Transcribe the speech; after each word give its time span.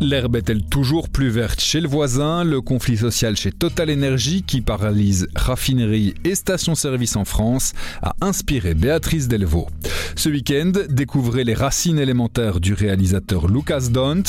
L'herbe 0.00 0.36
est-elle 0.36 0.62
toujours 0.62 1.08
plus 1.08 1.30
verte 1.30 1.58
chez 1.58 1.80
le 1.80 1.88
voisin? 1.88 2.44
Le 2.44 2.60
conflit 2.60 2.98
social 2.98 3.34
chez 3.34 3.50
Total 3.50 3.90
Energy, 3.90 4.42
qui 4.42 4.60
paralyse 4.60 5.26
raffineries 5.34 6.14
et 6.22 6.34
stations-service 6.34 7.16
en 7.16 7.24
France, 7.24 7.72
a 8.02 8.14
inspiré 8.20 8.74
Béatrice 8.74 9.26
Delvaux. 9.26 9.68
Ce 10.14 10.28
week-end, 10.28 10.72
découvrez 10.90 11.44
les 11.44 11.54
racines 11.54 11.98
élémentaires 11.98 12.60
du 12.60 12.74
réalisateur 12.74 13.48
Lucas 13.48 13.88
Dont. 13.90 14.22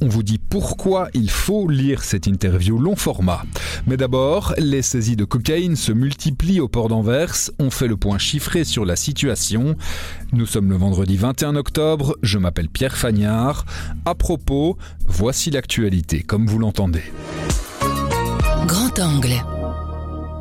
On 0.00 0.08
vous 0.08 0.22
dit 0.22 0.38
pourquoi 0.38 1.08
il 1.14 1.30
faut 1.30 1.68
lire 1.68 2.04
cette 2.04 2.28
interview 2.28 2.78
long 2.78 2.96
format. 2.96 3.42
Mais 3.86 3.96
d'abord, 3.96 4.54
les 4.56 4.82
saisies 4.82 5.16
de 5.16 5.24
cocaïne 5.24 5.76
se 5.76 5.90
multiplient 5.90 6.60
au 6.60 6.68
port 6.68 6.88
d'Anvers. 6.88 7.34
On 7.58 7.70
fait 7.70 7.88
le 7.88 7.96
point 7.96 8.18
chiffré 8.18 8.62
sur 8.62 8.84
la 8.84 8.94
situation. 8.94 9.74
Nous 10.32 10.46
sommes 10.46 10.70
le 10.70 10.76
vendredi 10.76 11.16
21 11.16 11.56
octobre. 11.56 12.16
Je 12.22 12.38
m'appelle 12.38 12.68
Pierre 12.68 12.96
Fagnard. 12.96 13.64
À 14.04 14.14
propos, 14.14 14.76
Voici 15.08 15.50
l'actualité, 15.50 16.22
comme 16.22 16.46
vous 16.46 16.58
l'entendez. 16.58 17.02
Grand 18.66 18.98
angle. 19.00 19.57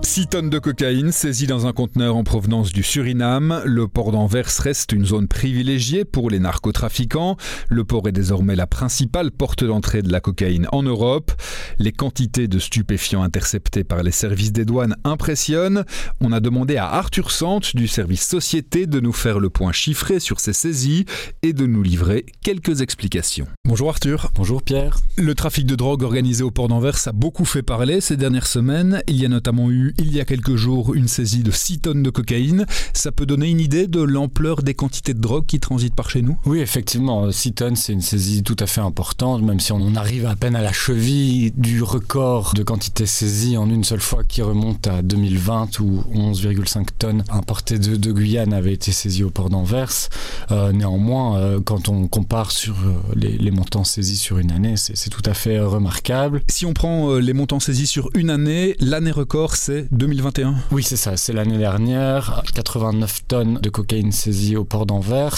6 0.03 0.27
tonnes 0.27 0.49
de 0.49 0.59
cocaïne 0.59 1.11
saisies 1.11 1.47
dans 1.47 1.67
un 1.67 1.73
conteneur 1.73 2.15
en 2.15 2.23
provenance 2.23 2.71
du 2.71 2.81
Suriname. 2.81 3.61
Le 3.65 3.87
port 3.87 4.11
d'Anvers 4.11 4.49
reste 4.59 4.91
une 4.91 5.05
zone 5.05 5.27
privilégiée 5.27 6.05
pour 6.05 6.29
les 6.29 6.39
narcotrafiquants. 6.39 7.35
Le 7.67 7.83
port 7.83 8.07
est 8.07 8.13
désormais 8.13 8.55
la 8.55 8.67
principale 8.67 9.31
porte 9.31 9.63
d'entrée 9.63 10.01
de 10.01 10.11
la 10.11 10.19
cocaïne 10.19 10.67
en 10.71 10.83
Europe. 10.83 11.31
Les 11.77 11.91
quantités 11.91 12.47
de 12.47 12.59
stupéfiants 12.59 13.21
interceptés 13.23 13.83
par 13.83 14.01
les 14.03 14.11
services 14.11 14.51
des 14.51 14.65
douanes 14.65 14.95
impressionnent. 15.03 15.83
On 16.21 16.31
a 16.31 16.39
demandé 16.39 16.77
à 16.77 16.87
Arthur 16.87 17.31
Sante 17.31 17.75
du 17.75 17.87
service 17.87 18.25
Société 18.25 18.87
de 18.87 18.99
nous 18.99 19.13
faire 19.13 19.39
le 19.39 19.49
point 19.49 19.71
chiffré 19.71 20.19
sur 20.19 20.39
ces 20.39 20.53
saisies 20.53 21.05
et 21.43 21.53
de 21.53 21.65
nous 21.65 21.83
livrer 21.83 22.25
quelques 22.41 22.81
explications. 22.81 23.47
Bonjour 23.65 23.89
Arthur. 23.89 24.31
Bonjour 24.35 24.63
Pierre. 24.63 24.97
Le 25.17 25.35
trafic 25.35 25.65
de 25.65 25.75
drogue 25.75 26.03
organisé 26.03 26.43
au 26.43 26.51
port 26.51 26.67
d'Anvers 26.67 27.07
a 27.07 27.11
beaucoup 27.11 27.45
fait 27.45 27.63
parler 27.63 28.01
ces 28.01 28.17
dernières 28.17 28.47
semaines. 28.47 29.01
Il 29.07 29.17
y 29.17 29.25
a 29.25 29.29
notamment 29.29 29.69
eu 29.71 29.86
il 29.97 30.13
y 30.13 30.19
a 30.19 30.25
quelques 30.25 30.55
jours 30.55 30.93
une 30.93 31.07
saisie 31.07 31.43
de 31.43 31.51
6 31.51 31.79
tonnes 31.79 32.03
de 32.03 32.09
cocaïne. 32.09 32.65
Ça 32.93 33.11
peut 33.11 33.25
donner 33.25 33.49
une 33.49 33.59
idée 33.59 33.87
de 33.87 34.01
l'ampleur 34.01 34.63
des 34.63 34.73
quantités 34.73 35.13
de 35.13 35.19
drogue 35.19 35.45
qui 35.45 35.59
transitent 35.59 35.95
par 35.95 36.09
chez 36.09 36.21
nous? 36.21 36.37
Oui, 36.45 36.59
effectivement, 36.59 37.31
6 37.31 37.53
tonnes, 37.53 37.75
c'est 37.75 37.93
une 37.93 38.01
saisie 38.01 38.43
tout 38.43 38.55
à 38.59 38.67
fait 38.67 38.81
importante, 38.81 39.41
même 39.43 39.59
si 39.59 39.71
on 39.71 39.95
arrive 39.95 40.25
à 40.25 40.35
peine 40.35 40.55
à 40.55 40.61
la 40.61 40.73
cheville 40.73 41.51
du 41.55 41.81
record 41.83 42.53
de 42.53 42.63
quantité 42.63 43.05
saisie 43.05 43.57
en 43.57 43.69
une 43.69 43.83
seule 43.83 44.01
fois 44.01 44.23
qui 44.23 44.41
remonte 44.41 44.87
à 44.87 45.01
2020 45.01 45.79
où 45.79 46.03
11,5 46.13 46.87
tonnes 46.97 47.23
importées 47.29 47.79
de, 47.79 47.95
de, 47.95 48.11
Guyane 48.11 48.53
avaient 48.53 48.73
été 48.73 48.91
saisies 48.91 49.23
au 49.23 49.29
port 49.29 49.49
d'Anvers. 49.49 50.09
Euh, 50.51 50.71
néanmoins, 50.71 51.37
euh, 51.37 51.59
quand 51.63 51.89
on 51.89 52.07
compare 52.07 52.51
sur 52.51 52.75
euh, 52.75 52.93
les, 53.15 53.37
les, 53.37 53.51
montants 53.51 53.83
saisis 53.83 54.17
sur 54.17 54.37
une 54.37 54.51
année, 54.51 54.75
c'est 54.77 55.09
tout 55.09 55.21
à 55.25 55.33
fait 55.33 55.59
remarquable. 55.59 56.41
Si 56.47 56.65
on 56.65 56.73
prend 56.73 57.11
euh, 57.11 57.19
les 57.19 57.33
montants 57.33 57.59
saisis 57.59 57.87
sur 57.87 58.09
une 58.15 58.29
année, 58.29 58.75
l'année 58.79 59.11
record, 59.11 59.55
c'est 59.55 59.76
2021 59.91 60.55
Oui, 60.71 60.83
c'est 60.83 60.95
ça. 60.95 61.17
C'est 61.17 61.33
l'année 61.33 61.57
dernière. 61.57 62.43
89 62.53 63.27
tonnes 63.27 63.59
de 63.61 63.69
cocaïne 63.69 64.11
saisie 64.11 64.55
au 64.55 64.63
port 64.63 64.85
d'Anvers. 64.85 65.37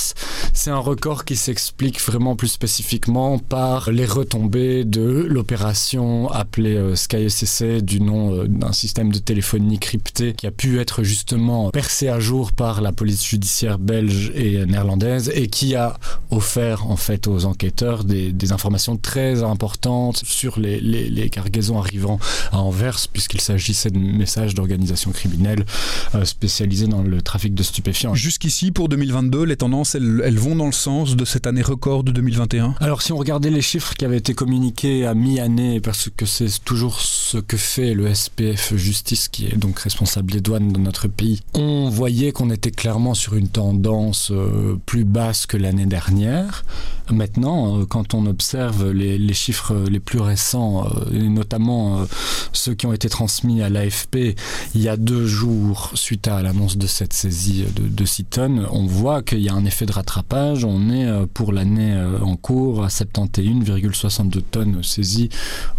C'est 0.53 0.71
un 0.71 0.77
record 0.77 1.25
qui 1.25 1.35
s'explique 1.35 2.01
vraiment 2.01 2.35
plus 2.35 2.47
spécifiquement 2.47 3.37
par 3.37 3.91
les 3.91 4.05
retombées 4.05 4.85
de 4.85 5.25
l'opération 5.27 6.29
appelée 6.31 6.75
euh, 6.75 7.81
du 7.81 8.01
nom 8.01 8.33
euh, 8.33 8.47
d'un 8.47 8.71
système 8.71 9.11
de 9.11 9.19
téléphonie 9.19 9.79
crypté 9.79 10.33
qui 10.33 10.47
a 10.47 10.51
pu 10.51 10.79
être 10.79 11.03
justement 11.03 11.71
percé 11.71 12.07
à 12.07 12.19
jour 12.19 12.51
par 12.51 12.81
la 12.81 12.91
police 12.91 13.25
judiciaire 13.25 13.79
belge 13.79 14.31
et 14.35 14.65
néerlandaise 14.65 15.31
et 15.33 15.47
qui 15.47 15.75
a 15.75 15.97
offert 16.31 16.89
en 16.89 16.95
fait 16.95 17.27
aux 17.27 17.45
enquêteurs 17.45 18.03
des, 18.03 18.33
informations 18.51 18.97
très 18.97 19.43
importantes 19.43 20.23
sur 20.25 20.59
les, 20.59 20.79
les, 20.79 21.09
les 21.09 21.29
cargaisons 21.29 21.77
arrivant 21.77 22.19
à 22.51 22.59
Anvers 22.59 23.07
puisqu'il 23.11 23.41
s'agissait 23.41 23.91
de 23.91 23.99
messages 24.29 24.53
d'organisations 24.53 25.11
criminelles 25.11 25.65
euh, 26.13 26.23
spécialisées 26.23 26.85
dans 26.85 27.01
le 27.01 27.19
trafic 27.19 27.55
de 27.55 27.63
stupéfiants. 27.63 28.13
Jusqu'ici, 28.13 28.69
pour 28.71 28.87
2022, 28.87 29.43
les 29.43 29.57
tendances, 29.57 29.95
elles, 29.95 30.21
elles, 30.23 30.37
vont 30.37 30.55
dans 30.55 30.67
le 30.67 30.71
sens 30.71 31.15
de 31.15 31.25
cette 31.25 31.47
année 31.47 31.63
record 31.63 32.03
de 32.03 32.11
2021 32.11 32.75
Alors, 32.79 33.01
si 33.01 33.11
on 33.11 33.17
regardait 33.17 33.49
les 33.49 33.63
chiffres 33.63 33.95
qui 33.95 34.05
avaient 34.05 34.17
été 34.17 34.35
communiqués 34.35 35.07
à 35.07 35.15
mi-année, 35.15 35.81
parce 35.81 36.09
que 36.15 36.27
c'est 36.27 36.63
toujours 36.63 37.01
ce 37.01 37.39
que 37.39 37.57
fait 37.57 37.95
le 37.95 38.13
SPF 38.13 38.75
Justice, 38.75 39.29
qui 39.29 39.47
est 39.47 39.57
donc 39.57 39.79
responsable 39.79 40.31
des 40.31 40.41
douanes 40.41 40.71
dans 40.71 40.79
notre 40.79 41.07
pays, 41.07 41.41
on 41.55 41.89
voyait 41.89 42.31
qu'on 42.31 42.51
était 42.51 42.69
clairement 42.69 43.15
sur 43.15 43.33
une 43.33 43.47
tendance 43.47 44.29
euh, 44.31 44.77
plus 44.85 45.05
basse 45.05 45.47
que 45.47 45.57
l'année 45.57 45.87
dernière. 45.87 46.65
Maintenant, 47.09 47.79
euh, 47.79 47.85
quand 47.85 48.13
on 48.13 48.27
observe 48.27 48.91
les, 48.91 49.17
les, 49.17 49.33
chiffres 49.33 49.73
les 49.89 49.99
plus 49.99 50.19
récents, 50.19 50.87
et 51.11 51.27
notamment 51.29 52.05
ceux 52.53 52.75
qui 52.75 52.85
ont 52.85 52.93
été 52.93 53.09
transmis 53.09 53.63
à 53.63 53.69
l'AFP 53.69 54.18
il 54.75 54.81
y 54.81 54.89
a 54.89 54.97
deux 54.97 55.25
jours 55.25 55.91
suite 55.95 56.27
à 56.27 56.41
l'annonce 56.41 56.77
de 56.77 56.87
cette 56.87 57.13
saisie 57.13 57.65
de, 57.75 57.87
de 57.87 58.05
6 58.05 58.25
tonnes, 58.25 58.67
on 58.71 58.85
voit 58.85 59.21
qu'il 59.21 59.39
y 59.39 59.49
a 59.49 59.53
un 59.53 59.65
effet 59.65 59.85
de 59.85 59.91
rattrapage. 59.91 60.65
On 60.65 60.89
est 60.89 61.05
euh, 61.05 61.25
pour 61.31 61.53
l'année 61.53 61.93
euh, 61.93 62.19
en 62.21 62.35
cours 62.35 62.83
à 62.83 62.87
71,62 62.87 64.41
tonnes 64.41 64.83
saisies 64.83 65.29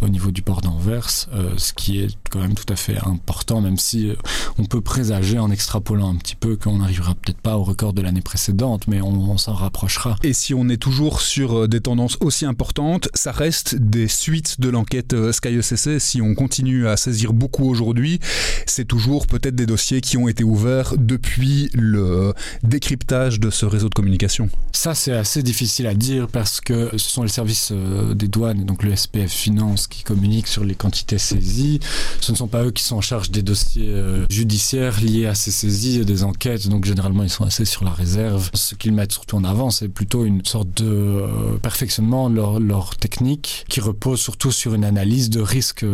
au 0.00 0.08
niveau 0.08 0.30
du 0.30 0.42
port 0.42 0.60
d'Anvers, 0.60 1.28
euh, 1.34 1.54
ce 1.56 1.72
qui 1.72 2.00
est 2.00 2.08
quand 2.30 2.40
même 2.40 2.54
tout 2.54 2.70
à 2.72 2.76
fait 2.76 2.98
important, 3.04 3.60
même 3.60 3.78
si 3.78 4.12
on 4.58 4.64
peut 4.64 4.80
présager 4.80 5.38
en 5.38 5.50
extrapolant 5.50 6.10
un 6.10 6.16
petit 6.16 6.36
peu 6.36 6.56
qu'on 6.56 6.78
n'arrivera 6.78 7.14
peut-être 7.14 7.40
pas 7.40 7.56
au 7.56 7.64
record 7.64 7.92
de 7.92 8.02
l'année 8.02 8.20
précédente, 8.20 8.86
mais 8.86 9.00
on, 9.00 9.30
on 9.30 9.38
s'en 9.38 9.54
rapprochera. 9.54 10.16
Et 10.22 10.32
si 10.32 10.54
on 10.54 10.68
est 10.68 10.76
toujours 10.76 11.20
sur 11.20 11.68
des 11.68 11.80
tendances 11.80 12.16
aussi 12.20 12.44
importantes, 12.44 13.08
ça 13.14 13.32
reste 13.32 13.74
des 13.76 14.08
suites 14.08 14.60
de 14.60 14.68
l'enquête 14.68 15.14
SkyECC. 15.32 16.00
Si 16.00 16.22
on 16.22 16.34
continue 16.34 16.86
à 16.86 16.96
saisir 16.96 17.32
beaucoup 17.32 17.68
aujourd'hui, 17.68 18.20
c'est 18.66 18.86
toujours 18.86 19.26
peut-être 19.26 19.54
des 19.54 19.66
dossiers 19.66 20.00
qui 20.00 20.16
ont 20.16 20.28
été 20.28 20.44
ouverts 20.44 20.94
depuis 20.96 21.70
le 21.74 22.32
décryptage 22.62 23.40
de 23.40 23.50
ce 23.50 23.66
réseau 23.66 23.88
de 23.88 23.94
communication. 23.94 24.48
Ça, 24.72 24.94
c'est 24.94 25.12
assez 25.12 25.42
difficile 25.42 25.86
à 25.86 25.94
dire 25.94 26.28
parce 26.28 26.60
que 26.60 26.90
ce 26.96 27.10
sont 27.10 27.22
les 27.22 27.28
services 27.28 27.70
euh, 27.72 28.14
des 28.14 28.28
douanes, 28.28 28.64
donc 28.64 28.82
le 28.82 28.94
SPF 28.94 29.30
Finance, 29.30 29.86
qui 29.86 30.02
communiquent 30.02 30.46
sur 30.46 30.64
les 30.64 30.74
quantités 30.74 31.18
saisies. 31.18 31.80
Ce 32.20 32.32
ne 32.32 32.36
sont 32.36 32.46
pas 32.46 32.64
eux 32.64 32.70
qui 32.70 32.82
sont 32.82 32.96
en 32.96 33.00
charge 33.00 33.30
des 33.30 33.42
dossiers 33.42 33.88
euh, 33.88 34.24
judiciaires 34.30 35.00
liés 35.00 35.26
à 35.26 35.34
ces 35.34 35.50
saisies, 35.50 36.04
des 36.04 36.24
enquêtes, 36.24 36.68
donc 36.68 36.84
généralement 36.84 37.22
ils 37.24 37.30
sont 37.30 37.44
assez 37.44 37.64
sur 37.64 37.84
la 37.84 37.90
réserve. 37.90 38.50
Ce 38.54 38.74
qu'ils 38.74 38.92
mettent 38.92 39.12
surtout 39.12 39.36
en 39.36 39.44
avant, 39.44 39.70
c'est 39.70 39.88
plutôt 39.88 40.24
une 40.24 40.44
sorte 40.44 40.68
de 40.82 40.86
euh, 40.86 41.58
perfectionnement 41.62 42.30
de 42.30 42.36
leur, 42.36 42.60
leur 42.60 42.96
technique 42.96 43.64
qui 43.68 43.80
repose 43.80 44.20
surtout 44.20 44.52
sur 44.52 44.74
une 44.74 44.84
analyse 44.84 45.30
de 45.30 45.40
risque 45.40 45.84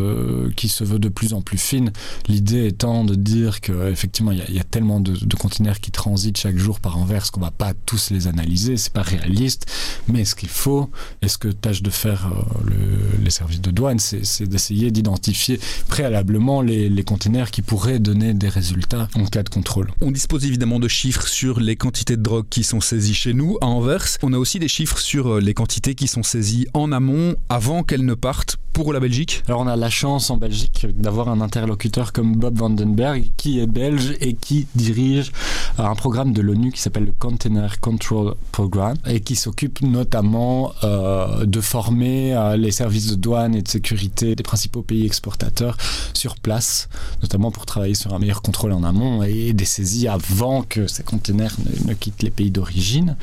qui 0.57 0.69
se 0.69 0.85
veut 0.85 0.99
de 0.99 1.09
plus 1.09 1.33
en 1.33 1.41
plus 1.41 1.59
fine. 1.59 1.93
L'idée 2.29 2.67
étant 2.67 3.05
de 3.05 3.15
dire 3.15 3.61
qu'effectivement 3.61 4.33
il 4.33 4.55
y, 4.55 4.59
a 4.59 4.65
tellement 4.65 5.01
de, 5.01 5.13
de 5.13 5.37
conteneurs 5.37 5.81
qui 5.81 5.91
transitent 5.91 6.39
chaque 6.39 6.57
jour 6.57 6.81
par 6.81 6.99
envers 6.99 7.31
qu'on 7.31 7.41
va 7.41 7.51
pas 7.51 7.73
tous 7.87 8.11
les 8.11 8.27
analyser, 8.27 8.77
c'est 8.77 8.93
pas 8.93 9.03
réaliste, 9.03 9.67
mais 10.09 10.25
ce 10.25 10.35
qu'il 10.35 10.49
faut, 10.49 10.91
et 11.23 11.29
ce 11.29 11.39
que 11.39 11.49
tâche 11.49 11.83
de 11.83 11.91
faire 11.91 12.27
euh, 12.27 12.43
le, 12.65 13.25
les 13.25 13.31
services 13.31 13.61
de 13.61 13.71
douane, 13.71 13.99
c'est 13.99 14.47
d'essayer 14.49 14.91
d'identifier 14.91 15.61
préalablement 15.89 16.63
les, 16.63 16.89
les 16.89 17.05
conteneurs 17.05 17.51
qui 17.51 17.63
pourraient 17.63 17.99
donner 17.99 18.35
des 18.35 18.49
résultats 18.49 19.09
en 19.15 19.25
cas 19.27 19.43
de 19.43 19.49
contrôle. 19.49 19.91
On 20.01 20.11
dispose 20.11 20.45
évidemment 20.45 20.81
de 20.81 20.89
chiffres 20.89 21.27
sur 21.29 21.61
les 21.61 21.77
quantités 21.77 22.17
de 22.17 22.23
drogue 22.23 22.47
qui 22.51 22.65
sont 22.65 22.81
saisies 22.81 23.15
chez 23.15 23.35
nous 23.35 23.57
à 23.61 23.67
Anvers. 23.67 24.19
On 24.23 24.33
a 24.33 24.39
aussi 24.39 24.59
des 24.59 24.69
chiffres 24.69 24.99
sur 24.99 25.41
les 25.41 25.55
quantités 25.55 25.95
qui 25.95 26.09
sont 26.09 26.23
saisies 26.23 26.67
en 26.75 26.93
amont 26.93 27.37
avant 27.49 27.83
qu'elles 27.83 28.05
ne 28.05 28.15
partent 28.15 28.57
pour 28.77 28.93
la 28.93 29.01
Belgique 29.01 29.43
Alors 29.49 29.63
on 29.63 29.67
a 29.69 29.75
la 29.75 29.89
chance 29.89 30.29
en 30.29 30.37
Belgique 30.37 30.87
d'avoir 30.99 31.31
un 31.31 31.41
interlocuteur 31.41 32.13
comme 32.13 32.37
Bob 32.37 32.59
Vandenberg 32.59 33.25
qui 33.39 33.59
est 33.59 33.67
belge 33.67 34.15
et 34.21 34.35
qui 34.35 34.67
dirige 34.75 35.33
un 35.79 35.95
programme 35.95 36.35
de 36.35 36.43
l'ONU 36.43 36.73
qui 36.73 36.81
s'appelle 36.83 37.07
le 37.07 37.15
Container 37.19 37.81
Control 37.81 38.35
Program 38.53 38.95
et 39.07 39.21
qui 39.21 39.35
s'occupe 39.35 39.81
notamment 39.81 40.75
euh, 40.85 41.47
de 41.47 41.61
former 41.63 42.35
euh, 42.35 42.59
les 42.59 42.71
services 42.71 43.07
de 43.07 43.15
douane 43.15 43.55
et 43.55 43.63
de 43.63 43.69
sécurité 43.69 44.35
des 44.35 44.43
principaux 44.43 44.83
pays 44.83 45.07
exportateurs 45.07 45.79
sur 46.13 46.37
place, 46.37 46.91
notamment 47.23 47.51
pour 47.51 47.65
travailler 47.65 47.95
sur 47.95 48.13
un 48.13 48.19
meilleur 48.19 48.43
contrôle 48.43 48.73
en 48.73 48.85
amont 48.85 49.23
et 49.23 49.55
des 49.55 49.65
saisies 49.65 50.09
avant 50.09 50.63
que 50.63 50.87
ces 50.87 51.03
containers 51.03 51.57
ne, 51.87 51.95
quittent 51.95 52.23
les 52.23 52.31
pays 52.31 52.51
d'origine. 52.51 53.17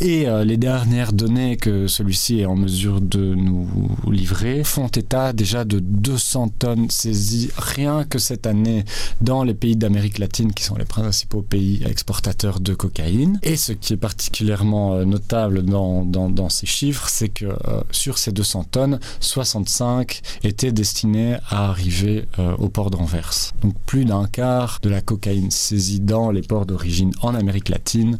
Et 0.00 0.28
euh, 0.28 0.44
les 0.44 0.58
dernières 0.58 1.14
données 1.14 1.56
que 1.56 1.86
celui-ci 1.86 2.40
est 2.40 2.46
en 2.46 2.56
mesure 2.56 3.00
de 3.00 3.34
nous 3.34 3.68
livrer 4.10 4.64
font 4.64 4.81
état 4.88 5.32
déjà 5.32 5.64
de 5.64 5.78
200 5.78 6.48
tonnes 6.58 6.90
saisies 6.90 7.50
rien 7.56 8.04
que 8.04 8.18
cette 8.18 8.46
année 8.46 8.84
dans 9.20 9.44
les 9.44 9.54
pays 9.54 9.76
d'Amérique 9.76 10.18
latine 10.18 10.52
qui 10.52 10.64
sont 10.64 10.76
les 10.76 10.84
principaux 10.84 11.42
pays 11.42 11.82
exportateur 11.86 12.60
de 12.60 12.74
cocaïne. 12.74 13.38
Et 13.42 13.56
ce 13.56 13.72
qui 13.72 13.94
est 13.94 13.96
particulièrement 13.98 15.04
notable 15.04 15.62
dans, 15.62 16.04
dans, 16.04 16.48
ces 16.48 16.66
chiffres, 16.66 17.08
c'est 17.08 17.28
que 17.28 17.46
sur 17.90 18.18
ces 18.18 18.32
200 18.32 18.64
tonnes, 18.64 19.00
65 19.20 20.20
étaient 20.44 20.72
destinées 20.72 21.36
à 21.48 21.68
arriver 21.68 22.26
au 22.58 22.68
port 22.68 22.90
d'Anvers. 22.90 23.52
Donc 23.62 23.74
plus 23.86 24.04
d'un 24.04 24.26
quart 24.26 24.78
de 24.82 24.88
la 24.88 25.00
cocaïne 25.00 25.50
saisie 25.50 26.00
dans 26.00 26.30
les 26.30 26.42
ports 26.42 26.66
d'origine 26.66 27.12
en 27.22 27.34
Amérique 27.34 27.68
latine 27.68 28.18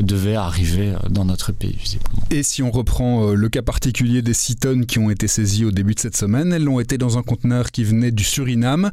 devait 0.00 0.36
arriver 0.36 0.94
dans 1.10 1.24
notre 1.24 1.52
pays, 1.52 1.76
visiblement. 1.78 2.22
Et 2.30 2.42
si 2.42 2.62
on 2.62 2.70
reprend 2.70 3.32
le 3.32 3.48
cas 3.48 3.62
particulier 3.62 4.22
des 4.22 4.34
6 4.34 4.56
tonnes 4.56 4.86
qui 4.86 4.98
ont 4.98 5.10
été 5.10 5.28
saisies 5.28 5.64
au 5.64 5.70
début 5.70 5.91
de 5.94 6.00
cette 6.00 6.16
semaine, 6.16 6.52
elles 6.52 6.64
l'ont 6.64 6.80
été 6.80 6.98
dans 6.98 7.18
un 7.18 7.22
conteneur 7.22 7.70
qui 7.70 7.84
venait 7.84 8.10
du 8.10 8.24
Suriname. 8.24 8.90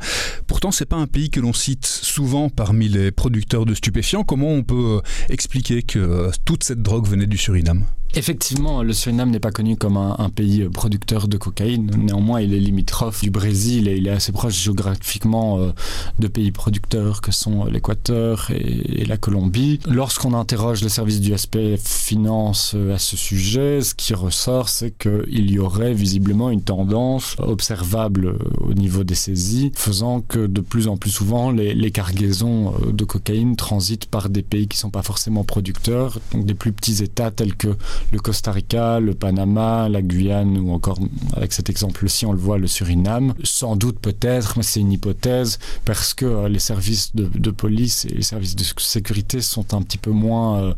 Pourtant, 0.48 0.72
c'est 0.72 0.86
pas 0.86 0.96
un 0.96 1.08
pays 1.08 1.30
que 1.30 1.40
l'on 1.40 1.54
cite 1.54 1.86
souvent 1.86 2.50
parmi 2.50 2.88
les 2.88 3.12
producteurs 3.12 3.66
de 3.66 3.74
stupéfiants. 3.74 4.24
Comment 4.24 4.50
on 4.50 4.64
peut 4.64 4.98
euh, 4.98 5.02
expliquer 5.30 5.84
que 5.84 6.00
euh, 6.00 6.32
toute 6.46 6.64
cette 6.64 6.82
drogue 6.82 7.08
venait 7.08 7.28
du 7.28 7.38
Suriname? 7.38 7.84
Effectivement, 8.16 8.82
le 8.82 8.92
Suriname 8.92 9.30
n'est 9.30 9.40
pas 9.40 9.52
connu 9.52 9.76
comme 9.76 9.96
un, 9.96 10.30
pays 10.30 10.68
producteur 10.68 11.28
de 11.28 11.38
cocaïne. 11.38 11.92
Néanmoins, 11.96 12.42
il 12.42 12.56
est 12.56 12.60
limitrophe 12.60 13.22
du 13.22 13.30
Brésil 13.30 13.88
et 13.88 13.98
il 13.98 14.08
est 14.08 14.12
assez 14.12 14.32
proche 14.32 14.56
géographiquement 14.56 15.60
euh, 15.60 15.72
de 16.18 16.28
pays 16.28 16.52
producteurs 16.52 17.22
que 17.22 17.32
sont 17.32 17.66
l'Équateur 17.66 18.50
et, 18.50 19.06
la 19.06 19.18
Colombie. 19.18 19.80
Lorsqu'on 19.88 20.34
interroge 20.34 20.82
le 20.82 20.90
service 20.90 21.22
du 21.22 21.38
SPF 21.38 21.82
Finance 21.82 22.76
à 22.92 22.98
ce 22.98 23.16
sujet, 23.16 23.82
ce 23.82 23.94
qui 23.94 24.16
ressort, 24.16 24.70
c'est 24.70 24.92
qu'il 24.92 25.52
y 25.52 25.60
aurait 25.60 25.94
visiblement 25.94 26.50
une 26.50 26.62
tendance 26.64 26.89
observable 26.94 28.38
au 28.60 28.74
niveau 28.74 29.04
des 29.04 29.16
saisies, 29.16 29.72
faisant 29.76 30.22
que 30.22 30.48
de 30.48 30.62
plus 30.62 30.88
en 30.88 30.98
plus 30.98 31.10
souvent, 31.10 31.52
les, 31.52 31.92
cargaisons 31.92 32.74
de 32.92 33.04
cocaïne 33.04 33.56
transitent 33.56 34.06
par 34.06 34.30
des 34.30 34.44
pays 34.44 34.68
qui 34.68 34.78
ne 34.78 34.82
sont 34.82 34.90
pas 34.92 35.02
forcément 35.02 35.44
producteurs, 35.44 36.20
donc 36.32 36.46
des 36.46 36.54
plus 36.54 36.72
petits 36.72 37.04
États 37.04 37.32
tels 37.32 37.56
que 37.56 37.70
le 38.12 38.20
Costa 38.20 38.52
Rica, 38.52 39.00
le 39.00 39.14
Panama, 39.14 39.90
la 39.90 40.02
Guyane 40.02 40.58
ou 40.58 40.72
encore, 40.72 41.00
avec 41.36 41.54
cet 41.54 41.70
exemple-ci, 41.70 42.26
on 42.26 42.32
le 42.32 42.38
voit, 42.38 42.58
le 42.58 42.68
Suriname. 42.68 43.34
Sans 43.44 43.76
doute 43.76 44.00
peut-être, 44.00 44.54
mais 44.58 44.64
c'est 44.64 44.80
une 44.80 44.92
hypothèse, 44.92 45.60
parce 45.86 46.14
que 46.14 46.48
les 46.48 46.60
services 46.60 47.16
de, 47.16 47.26
de, 47.26 47.52
police 47.52 48.06
et 48.06 48.10
les 48.10 48.22
services 48.22 48.56
de 48.56 48.64
sécurité 48.78 49.42
sont 49.42 49.74
un 49.74 49.82
petit 49.82 49.98
peu 49.98 50.12
moins 50.12 50.60
euh, 50.60 50.74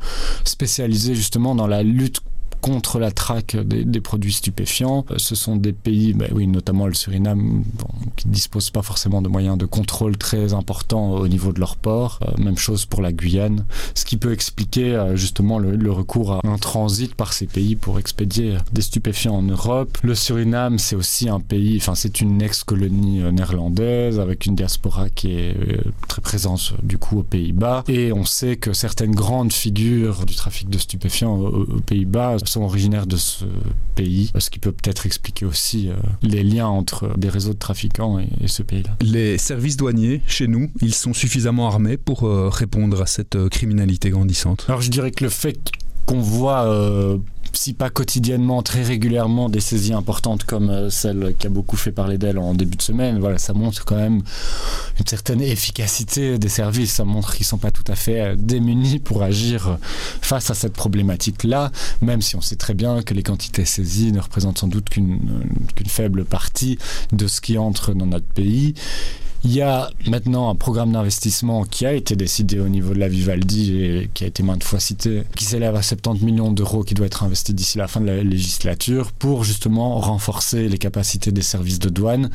spécialisés 0.46 1.16
justement 1.16 1.56
dans 1.56 1.68
la 1.68 1.84
lutte 1.84 2.22
contre 2.62 3.00
la 3.00 3.12
traque 3.12 3.56
des, 3.58 3.84
des, 3.84 4.02
produits 4.02 4.34
stupéfiants. 4.34 5.06
Ce 5.18 5.36
sont 5.36 5.56
des 5.56 5.74
pays, 5.74 6.14
bah 6.14 6.28
oui, 6.32 6.48
notamment 6.48 6.88
le 6.88 6.94
Suriname, 6.94 7.64
bon, 7.74 7.88
qui 8.16 8.28
ne 8.28 8.34
disposent 8.34 8.70
pas 8.70 8.82
forcément 8.82 9.22
de 9.22 9.28
moyens 9.28 9.58
de 9.58 9.66
contrôle 9.66 10.18
très 10.18 10.54
importants 10.54 11.12
au 11.12 11.28
niveau 11.28 11.52
de 11.52 11.60
leur 11.60 11.76
port. 11.76 12.20
Euh, 12.22 12.42
même 12.42 12.58
chose 12.58 12.86
pour 12.86 13.02
la 13.02 13.12
Guyane, 13.12 13.66
ce 13.96 14.06
qui 14.06 14.18
peut 14.18 14.32
expliquer 14.32 14.96
euh, 14.96 15.16
justement 15.16 15.60
le, 15.60 15.76
le, 15.76 15.92
recours 15.92 16.34
à 16.34 16.42
un 16.44 16.58
transit 16.58 17.14
par 17.16 17.34
ces 17.34 17.48
pays 17.48 17.76
pour 17.76 18.00
expédier 18.00 18.58
des 18.72 18.82
stupéfiants 18.82 19.36
en 19.36 19.42
Europe. 19.42 19.98
Le 20.04 20.16
Suriname, 20.16 20.80
c'est 20.80 20.96
aussi 20.96 21.30
un 21.30 21.40
pays, 21.40 21.78
enfin 21.78 21.96
c'est 21.96 22.22
une 22.22 22.42
ex-colonie 22.42 23.22
euh, 23.22 23.32
néerlandaise 23.32 24.20
avec 24.20 24.46
une 24.46 24.56
diaspora 24.56 25.10
qui 25.10 25.34
est 25.34 25.56
euh, 25.56 25.82
très 26.08 26.22
présente 26.22 26.74
du 26.84 26.98
coup 26.98 27.20
aux 27.20 27.24
Pays-Bas. 27.24 27.84
Et 27.88 28.14
on 28.14 28.26
sait 28.26 28.56
que 28.56 28.74
certaines 28.74 29.16
grandes 29.16 29.54
figures 29.54 30.26
du 30.26 30.36
trafic 30.36 30.70
de 30.70 30.78
stupéfiants 30.78 31.36
aux, 31.36 31.64
aux 31.64 31.82
Pays-Bas 31.82 32.38
sont 32.52 32.62
originaires 32.62 33.08
de 33.08 33.18
ce 33.18 33.46
pays, 33.96 34.32
ce 34.38 34.50
qui 34.50 34.60
peut 34.60 34.72
peut-être 34.72 35.06
expliquer 35.06 35.46
aussi 35.46 35.90
euh, 35.90 35.96
les 36.22 36.44
liens 36.44 36.68
entre 36.68 37.18
des 37.18 37.30
réseaux 37.30 37.54
de 37.54 37.60
trafiquants 37.60 38.20
et, 38.20 38.28
et 38.42 38.48
ce 38.48 38.64
pays-là. 38.64 38.92
Les 39.02 39.38
services 39.38 39.78
douaniers, 39.78 40.22
chez 40.28 40.48
nous, 40.48 40.70
ils 40.82 40.94
sont 40.94 41.14
suffisamment 41.14 41.68
armés 41.68 41.98
pour 41.98 42.28
euh, 42.28 42.50
répondre 42.50 43.02
à 43.02 43.06
cette 43.06 43.36
euh, 43.36 43.50
criminalité 43.50 44.10
grandissante 44.10 44.66
Alors 44.68 44.82
je 44.82 44.90
dirais 44.90 45.12
que 45.12 45.24
le 45.24 45.30
fait 45.30 45.58
qu'on 46.06 46.20
voit 46.20 46.66
euh, 46.68 47.18
si 47.54 47.74
pas 47.74 47.90
quotidiennement, 47.90 48.62
très 48.64 48.84
régulièrement 48.84 49.50
des 49.50 49.60
saisies 49.60 49.94
importantes 49.94 50.44
comme 50.44 50.70
euh, 50.70 50.90
celle 50.90 51.36
qui 51.38 51.48
a 51.48 51.50
beaucoup 51.50 51.78
fait 51.78 51.92
parler 51.92 52.18
d'elle 52.18 52.38
en 52.38 52.54
début 52.54 52.78
de 52.78 52.82
semaine, 52.82 53.20
voilà, 53.20 53.38
ça 53.38 53.54
montre 53.54 53.86
quand 53.86 53.96
même 53.96 54.24
une 55.00 55.08
certaine 55.08 55.42
efficacité 55.42 56.38
des 56.38 56.50
services. 56.50 56.94
Ça 56.94 57.06
montre 57.06 57.34
qu'ils 57.34 57.46
ne 57.46 57.50
sont 57.50 57.58
pas 57.58 57.72
tout 57.72 57.84
à 57.88 57.96
fait 57.96 58.22
euh, 58.22 58.36
démunis 58.38 59.00
pour 59.00 59.24
agir 59.24 59.78
face 60.22 60.50
à 60.50 60.54
cette 60.54 60.74
problématique-là, 60.74 61.72
même 62.02 62.22
si 62.22 62.36
on 62.36 62.42
sait 62.42 62.56
très 62.56 62.74
bien 62.74 63.02
que 63.02 63.14
les 63.14 63.24
quantités 63.24 63.66
saisies 63.66 64.12
ne 64.12 64.20
représentent 64.20 64.60
sans 64.60 64.68
doute 64.68 64.90
qu'une 64.90 65.20
qu 65.76 65.84
faible 65.88 66.26
partie 66.26 66.78
de 67.12 67.28
ce 67.28 67.42
qui 67.42 67.58
entre 67.58 67.94
dans 67.94 68.06
notre 68.06 68.26
pays. 68.26 68.76
Il 69.44 69.52
y 69.54 69.62
a 69.64 69.90
maintenant 70.06 70.50
un 70.50 70.56
programme 70.56 70.92
d'investissement 70.92 71.64
qui 71.64 71.88
a 71.88 71.94
été 71.94 72.16
décidé 72.16 72.60
au 72.60 72.70
niveau 72.70 72.94
de 72.94 73.00
la 73.00 73.08
Vivaldi 73.08 73.76
et 73.76 74.10
qui 74.14 74.24
a 74.24 74.28
été 74.28 74.44
maintes 74.44 74.64
fois 74.64 74.80
cité, 74.80 75.24
qui 75.36 75.46
s'élève 75.46 75.76
à 75.76 75.82
70 75.82 76.24
millions 76.24 76.52
d'euros 76.52 76.84
qui 76.84 76.94
doit 76.94 77.08
être 77.08 77.24
investi 77.24 77.56
d'ici 77.56 77.80
la 77.80 77.88
fin 77.88 78.02
de 78.02 78.06
la 78.06 78.24
législature 78.24 79.12
pour 79.12 79.44
justement 79.44 80.00
renforcer 80.00 80.70
les 80.70 80.78
capacités 80.78 81.32
des 81.32 81.42
services 81.42 81.80
de 81.80 81.90
douane 81.90 82.30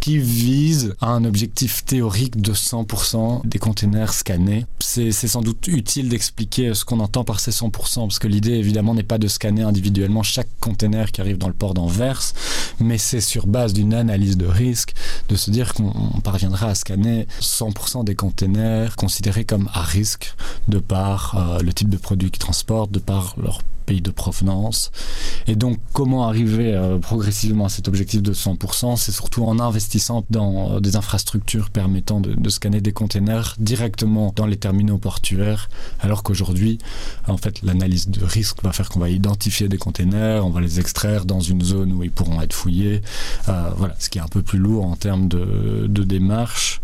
qui 0.00 0.18
visent 0.18 0.96
à 1.00 1.10
un 1.10 1.24
objectif 1.24 1.84
théorique 1.84 2.40
de 2.40 2.52
100% 2.52 3.46
des 3.46 3.60
containers 3.60 4.12
scannés. 4.12 4.66
C'est 4.80 5.12
sans 5.12 5.42
doute 5.42 5.68
utile 5.68 6.08
d'expliquer 6.08 6.74
ce 6.74 6.84
qu'on 6.84 6.98
entend 6.98 7.22
par 7.22 7.38
ces 7.38 7.52
100% 7.52 8.00
parce 8.00 8.18
que 8.18 8.26
l'idée 8.26 8.54
évidemment 8.54 8.94
n'est 8.94 9.04
pas 9.04 9.18
de 9.18 9.28
scanner 9.28 9.62
individuellement 9.62 10.24
chaque 10.24 10.48
container 10.58 11.12
qui 11.12 11.20
arrive 11.20 11.38
dans 11.38 11.48
le 11.48 11.54
port 11.54 11.74
d'Anvers, 11.74 12.32
mais 12.80 12.98
c'est 12.98 13.20
sur 13.20 13.46
base 13.46 13.72
d'une 13.72 13.94
analyse 13.94 14.36
de 14.36 14.46
risque 14.46 14.94
de 15.28 15.36
se 15.36 15.52
dire 15.52 15.74
qu'on 15.74 16.20
parvient 16.24 16.39
parviendra 16.40 16.68
à 16.68 16.74
scanner 16.74 17.26
100% 17.42 18.04
des 18.04 18.14
containers 18.14 18.96
considérés 18.96 19.44
comme 19.44 19.68
à 19.74 19.82
risque 19.82 20.34
de 20.68 20.78
par 20.78 21.34
euh, 21.36 21.58
le 21.58 21.70
type 21.74 21.90
de 21.90 21.98
produit 21.98 22.30
qu'ils 22.30 22.38
transportent, 22.38 22.90
de 22.90 22.98
par 22.98 23.34
leur 23.36 23.60
de 23.98 24.12
provenance. 24.12 24.92
Et 25.48 25.56
donc, 25.56 25.78
comment 25.92 26.28
arriver 26.28 26.72
euh, 26.72 26.98
progressivement 26.98 27.64
à 27.64 27.68
cet 27.68 27.88
objectif 27.88 28.22
de 28.22 28.32
100% 28.32 28.96
C'est 28.96 29.10
surtout 29.10 29.44
en 29.44 29.58
investissant 29.58 30.24
dans 30.30 30.76
euh, 30.76 30.80
des 30.80 30.94
infrastructures 30.94 31.70
permettant 31.70 32.20
de, 32.20 32.34
de 32.34 32.48
scanner 32.48 32.80
des 32.80 32.92
containers 32.92 33.56
directement 33.58 34.32
dans 34.36 34.46
les 34.46 34.56
terminaux 34.56 34.98
portuaires, 34.98 35.68
alors 35.98 36.22
qu'aujourd'hui, 36.22 36.78
en 37.26 37.36
fait, 37.36 37.62
l'analyse 37.62 38.08
de 38.08 38.24
risque 38.24 38.62
va 38.62 38.72
faire 38.72 38.88
qu'on 38.88 39.00
va 39.00 39.10
identifier 39.10 39.68
des 39.68 39.78
containers, 39.78 40.46
on 40.46 40.50
va 40.50 40.60
les 40.60 40.78
extraire 40.78 41.24
dans 41.24 41.40
une 41.40 41.62
zone 41.62 41.92
où 41.92 42.04
ils 42.04 42.10
pourront 42.12 42.40
être 42.40 42.52
fouillés. 42.52 43.02
Euh, 43.48 43.70
voilà, 43.76 43.96
ce 43.98 44.08
qui 44.08 44.18
est 44.18 44.22
un 44.22 44.28
peu 44.28 44.42
plus 44.42 44.58
lourd 44.58 44.84
en 44.84 44.96
termes 44.96 45.26
de, 45.26 45.86
de 45.88 46.04
démarche. 46.04 46.80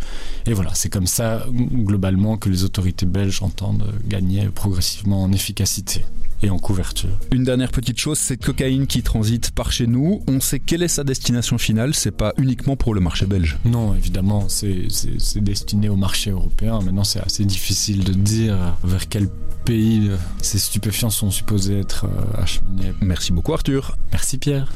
Et 0.47 0.55
voilà, 0.55 0.71
c'est 0.75 0.89
comme 0.89 1.07
ça, 1.07 1.45
globalement, 1.51 2.37
que 2.37 2.49
les 2.49 2.65
autorités 2.65 3.07
belges 3.07 3.43
entendent 3.43 3.93
gagner 4.07 4.47
progressivement 4.47 5.23
en 5.23 5.33
efficacité 5.33 6.05
et 6.43 6.51
en 6.51 6.59
couverture. 6.59 6.96
Une 7.33 7.45
dernière 7.45 7.71
petite 7.71 7.99
chose, 8.01 8.19
cette 8.19 8.45
cocaïne 8.45 8.87
qui 8.87 9.03
transite 9.03 9.51
par 9.51 9.73
chez 9.73 9.87
nous, 9.87 10.23
on 10.27 10.41
sait 10.41 10.61
quelle 10.61 10.83
est 10.83 10.89
sa 10.89 11.05
destination 11.05 11.59
finale, 11.59 11.95
c'est 11.95 12.11
pas 12.11 12.33
uniquement 12.39 12.77
pour 12.77 12.95
le 12.95 13.01
marché 13.01 13.27
belge. 13.27 13.59
Non, 13.65 13.95
évidemment, 13.95 14.49
c'est 14.49 14.87
destiné 15.37 15.89
au 15.89 15.97
marché 15.97 16.31
européen. 16.31 16.81
Maintenant, 16.81 17.05
c'est 17.05 17.21
assez 17.21 17.45
difficile 17.45 18.05
de 18.05 18.13
dire 18.13 18.77
vers 18.85 19.09
quel 19.09 19.29
pays 19.65 20.11
ces 20.41 20.59
stupéfiants 20.59 21.11
sont 21.11 21.31
supposés 21.31 21.81
être 21.81 22.07
acheminés. 22.39 22.93
Merci 23.01 23.33
beaucoup 23.33 23.53
Arthur. 23.53 23.97
Merci 24.13 24.39
Pierre. 24.39 24.73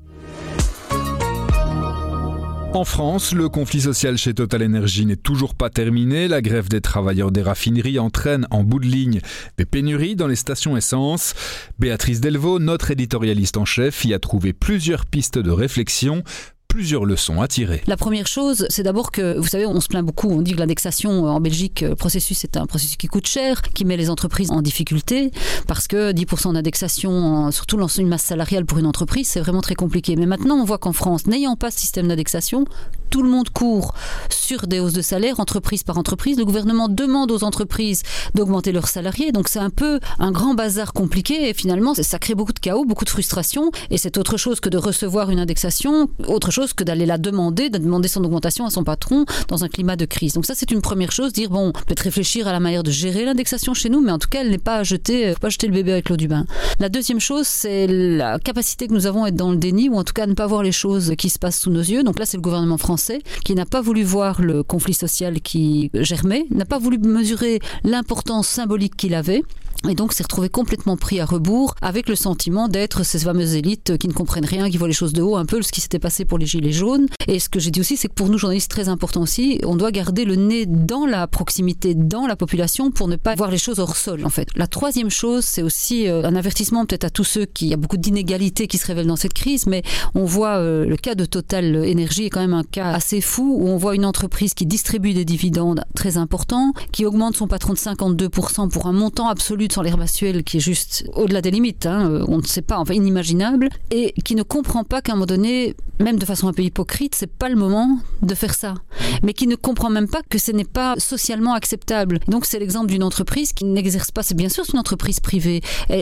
En 2.72 2.84
France, 2.84 3.32
le 3.32 3.48
conflit 3.48 3.80
social 3.80 4.16
chez 4.16 4.32
Total 4.32 4.62
Energy 4.62 5.04
n'est 5.04 5.16
toujours 5.16 5.56
pas 5.56 5.70
terminé. 5.70 6.28
La 6.28 6.40
grève 6.40 6.68
des 6.68 6.80
travailleurs 6.80 7.32
des 7.32 7.42
raffineries 7.42 7.98
entraîne 7.98 8.46
en 8.52 8.62
bout 8.62 8.78
de 8.78 8.86
ligne 8.86 9.20
des 9.58 9.64
pénuries 9.64 10.14
dans 10.14 10.28
les 10.28 10.36
stations 10.36 10.76
essence. 10.76 11.34
Béatrice 11.80 12.20
Delvaux, 12.20 12.60
notre 12.60 12.92
éditorialiste 12.92 13.56
en 13.56 13.64
chef, 13.64 14.04
y 14.04 14.14
a 14.14 14.20
trouvé 14.20 14.52
plusieurs 14.52 15.04
pistes 15.04 15.38
de 15.38 15.50
réflexion 15.50 16.22
plusieurs 16.70 17.04
leçons 17.04 17.42
à 17.42 17.48
tirer. 17.48 17.82
La 17.88 17.96
première 17.96 18.28
chose, 18.28 18.64
c'est 18.70 18.84
d'abord 18.84 19.10
que, 19.10 19.36
vous 19.36 19.48
savez, 19.48 19.66
on 19.66 19.80
se 19.80 19.88
plaint 19.88 20.06
beaucoup, 20.06 20.30
on 20.30 20.40
dit 20.40 20.52
que 20.52 20.58
l'indexation 20.58 21.24
en 21.24 21.40
Belgique, 21.40 21.80
le 21.80 21.96
processus 21.96 22.44
est 22.44 22.56
un 22.56 22.66
processus 22.66 22.96
qui 22.96 23.08
coûte 23.08 23.26
cher, 23.26 23.60
qui 23.60 23.84
met 23.84 23.96
les 23.96 24.08
entreprises 24.08 24.52
en 24.52 24.62
difficulté, 24.62 25.32
parce 25.66 25.88
que 25.88 26.12
10% 26.12 26.54
d'indexation, 26.54 27.50
surtout 27.50 27.76
lancer 27.76 28.02
une 28.02 28.08
masse 28.08 28.22
salariale 28.22 28.66
pour 28.66 28.78
une 28.78 28.86
entreprise, 28.86 29.26
c'est 29.26 29.40
vraiment 29.40 29.62
très 29.62 29.74
compliqué. 29.74 30.14
Mais 30.14 30.26
maintenant, 30.26 30.56
on 30.56 30.64
voit 30.64 30.78
qu'en 30.78 30.92
France, 30.92 31.26
n'ayant 31.26 31.56
pas 31.56 31.72
ce 31.72 31.80
système 31.80 32.06
d'indexation, 32.06 32.64
tout 33.10 33.22
le 33.24 33.28
monde 33.28 33.50
court 33.50 33.94
sur 34.28 34.68
des 34.68 34.78
hausses 34.78 34.92
de 34.92 35.02
salaire, 35.02 35.40
entreprise 35.40 35.82
par 35.82 35.98
entreprise. 35.98 36.38
Le 36.38 36.44
gouvernement 36.44 36.88
demande 36.88 37.32
aux 37.32 37.42
entreprises 37.42 38.04
d'augmenter 38.36 38.70
leurs 38.70 38.86
salariés, 38.86 39.32
donc 39.32 39.48
c'est 39.48 39.58
un 39.58 39.70
peu 39.70 39.98
un 40.20 40.30
grand 40.30 40.54
bazar 40.54 40.92
compliqué, 40.92 41.48
et 41.48 41.54
finalement, 41.54 41.94
ça 41.94 42.18
crée 42.20 42.36
beaucoup 42.36 42.52
de 42.52 42.60
chaos, 42.60 42.84
beaucoup 42.84 43.04
de 43.04 43.10
frustration, 43.10 43.72
et 43.90 43.98
c'est 43.98 44.16
autre 44.18 44.36
chose 44.36 44.60
que 44.60 44.68
de 44.68 44.78
recevoir 44.78 45.30
une 45.30 45.40
indexation, 45.40 46.08
autre 46.28 46.52
chose 46.52 46.59
que 46.68 46.84
d'aller 46.84 47.06
la 47.06 47.18
demander, 47.18 47.70
de 47.70 47.78
demander 47.78 48.08
son 48.08 48.24
augmentation 48.24 48.66
à 48.66 48.70
son 48.70 48.84
patron 48.84 49.24
dans 49.48 49.64
un 49.64 49.68
climat 49.68 49.96
de 49.96 50.04
crise. 50.04 50.34
Donc 50.34 50.46
ça, 50.46 50.54
c'est 50.54 50.70
une 50.70 50.82
première 50.82 51.12
chose, 51.12 51.32
dire 51.32 51.50
bon, 51.50 51.72
peut-être 51.72 52.00
réfléchir 52.00 52.46
à 52.48 52.52
la 52.52 52.60
manière 52.60 52.82
de 52.82 52.90
gérer 52.90 53.24
l'indexation 53.24 53.74
chez 53.74 53.88
nous, 53.88 54.00
mais 54.00 54.12
en 54.12 54.18
tout 54.18 54.28
cas, 54.28 54.40
elle 54.42 54.50
n'est 54.50 54.58
pas 54.58 54.76
à 54.76 54.82
jeter, 54.82 55.34
pas 55.40 55.48
jeter 55.48 55.66
le 55.66 55.72
bébé 55.72 55.92
avec 55.92 56.08
l'eau 56.08 56.16
du 56.16 56.28
bain. 56.28 56.44
La 56.78 56.88
deuxième 56.88 57.20
chose, 57.20 57.46
c'est 57.46 57.86
la 57.86 58.38
capacité 58.38 58.86
que 58.86 58.94
nous 58.94 59.06
avons 59.06 59.24
à 59.24 59.28
être 59.28 59.36
dans 59.36 59.50
le 59.50 59.56
déni, 59.56 59.88
ou 59.88 59.96
en 59.96 60.04
tout 60.04 60.12
cas 60.12 60.26
ne 60.26 60.34
pas 60.34 60.46
voir 60.46 60.62
les 60.62 60.72
choses 60.72 61.14
qui 61.16 61.30
se 61.30 61.38
passent 61.38 61.60
sous 61.60 61.70
nos 61.70 61.80
yeux. 61.80 62.02
Donc 62.02 62.18
là, 62.18 62.26
c'est 62.26 62.36
le 62.36 62.42
gouvernement 62.42 62.78
français 62.78 63.20
qui 63.44 63.54
n'a 63.54 63.66
pas 63.66 63.80
voulu 63.80 64.02
voir 64.02 64.40
le 64.40 64.62
conflit 64.62 64.94
social 64.94 65.40
qui 65.40 65.90
germait, 65.94 66.46
n'a 66.50 66.64
pas 66.64 66.78
voulu 66.78 66.98
mesurer 66.98 67.60
l'importance 67.84 68.48
symbolique 68.48 68.96
qu'il 68.96 69.14
avait. 69.14 69.42
Et 69.88 69.94
donc 69.94 70.12
s'est 70.12 70.22
retrouvé 70.22 70.48
complètement 70.48 70.96
pris 70.96 71.20
à 71.20 71.24
rebours 71.24 71.74
avec 71.80 72.08
le 72.08 72.14
sentiment 72.14 72.68
d'être 72.68 73.02
ces 73.02 73.20
fameuses 73.20 73.54
élites 73.54 73.96
qui 73.96 74.08
ne 74.08 74.12
comprennent 74.12 74.44
rien, 74.44 74.68
qui 74.68 74.76
voient 74.76 74.88
les 74.88 74.94
choses 74.94 75.12
de 75.12 75.22
haut, 75.22 75.36
un 75.36 75.46
peu 75.46 75.62
ce 75.62 75.72
qui 75.72 75.80
s'était 75.80 75.98
passé 75.98 76.24
pour 76.24 76.38
les 76.38 76.46
Gilets 76.46 76.72
jaunes. 76.72 77.06
Et 77.26 77.38
ce 77.38 77.48
que 77.48 77.58
j'ai 77.58 77.70
dit 77.70 77.80
aussi, 77.80 77.96
c'est 77.96 78.08
que 78.08 78.14
pour 78.14 78.28
nous 78.28 78.38
journalistes, 78.38 78.70
très 78.70 78.88
important 78.88 79.22
aussi, 79.22 79.58
on 79.64 79.76
doit 79.76 79.90
garder 79.90 80.24
le 80.24 80.36
nez 80.36 80.66
dans 80.66 81.06
la 81.06 81.26
proximité, 81.26 81.94
dans 81.94 82.26
la 82.26 82.36
population 82.36 82.90
pour 82.90 83.08
ne 83.08 83.16
pas 83.16 83.34
voir 83.34 83.50
les 83.50 83.58
choses 83.58 83.78
hors 83.78 83.96
sol 83.96 84.24
en 84.24 84.30
fait. 84.30 84.48
La 84.54 84.66
troisième 84.66 85.10
chose, 85.10 85.44
c'est 85.44 85.62
aussi 85.62 86.08
euh, 86.08 86.24
un 86.24 86.36
avertissement 86.36 86.84
peut-être 86.84 87.04
à 87.04 87.10
tous 87.10 87.24
ceux 87.24 87.46
qui, 87.46 87.66
il 87.66 87.70
y 87.70 87.74
a 87.74 87.78
beaucoup 87.78 87.96
d'inégalités 87.96 88.66
qui 88.66 88.76
se 88.76 88.86
révèlent 88.86 89.06
dans 89.06 89.16
cette 89.16 89.34
crise, 89.34 89.66
mais 89.66 89.82
on 90.14 90.24
voit 90.24 90.56
euh, 90.56 90.84
le 90.84 90.96
cas 90.96 91.14
de 91.14 91.24
Total 91.24 91.84
Énergie 91.86 92.26
est 92.26 92.30
quand 92.30 92.40
même 92.40 92.54
un 92.54 92.64
cas 92.64 92.90
assez 92.90 93.20
fou 93.20 93.56
où 93.58 93.68
on 93.68 93.76
voit 93.76 93.94
une 93.94 94.04
entreprise 94.04 94.54
qui 94.54 94.66
distribue 94.66 95.14
des 95.14 95.24
dividendes 95.24 95.84
très 95.94 96.18
importants, 96.18 96.72
qui 96.92 97.06
augmente 97.06 97.36
son 97.36 97.48
patron 97.48 97.72
de 97.72 97.78
52% 97.78 98.68
pour 98.68 98.86
un 98.86 98.92
montant 98.92 99.28
absolu 99.28 99.68
sur 99.70 99.82
l'herbe 99.82 100.00
actuelle 100.00 100.44
qui 100.44 100.58
est 100.58 100.60
juste 100.60 101.04
au-delà 101.14 101.40
des 101.40 101.50
limites, 101.50 101.86
hein, 101.86 102.10
euh, 102.10 102.24
on 102.28 102.38
ne 102.38 102.42
sait 102.42 102.62
pas, 102.62 102.78
enfin 102.78 102.94
inimaginable, 102.94 103.68
et 103.90 104.12
qui 104.24 104.34
ne 104.34 104.42
comprend 104.42 104.84
pas 104.84 105.00
qu'à 105.02 105.12
un 105.12 105.14
moment 105.16 105.26
donné, 105.26 105.74
même 105.98 106.18
de 106.18 106.24
façon 106.24 106.48
un 106.48 106.52
peu 106.52 106.62
hypocrite, 106.62 107.14
c'est 107.14 107.30
pas 107.30 107.48
le 107.48 107.56
moment 107.56 107.98
de 108.22 108.34
faire 108.34 108.54
ça. 108.54 108.74
Mais 109.22 109.32
qui 109.32 109.46
ne 109.46 109.56
comprend 109.56 109.90
même 109.90 110.08
pas 110.08 110.20
que 110.28 110.38
ce 110.38 110.52
n'est 110.52 110.64
pas 110.64 110.94
socialement 110.98 111.54
acceptable. 111.54 112.20
Donc 112.28 112.46
c'est 112.46 112.58
l'exemple 112.58 112.88
d'une 112.88 113.02
entreprise 113.02 113.52
qui 113.52 113.64
n'exerce 113.64 114.10
pas, 114.10 114.22
c'est 114.22 114.36
bien 114.36 114.48
sûr 114.48 114.64
une 114.72 114.78
entreprise 114.78 115.20
privée. 115.20 115.60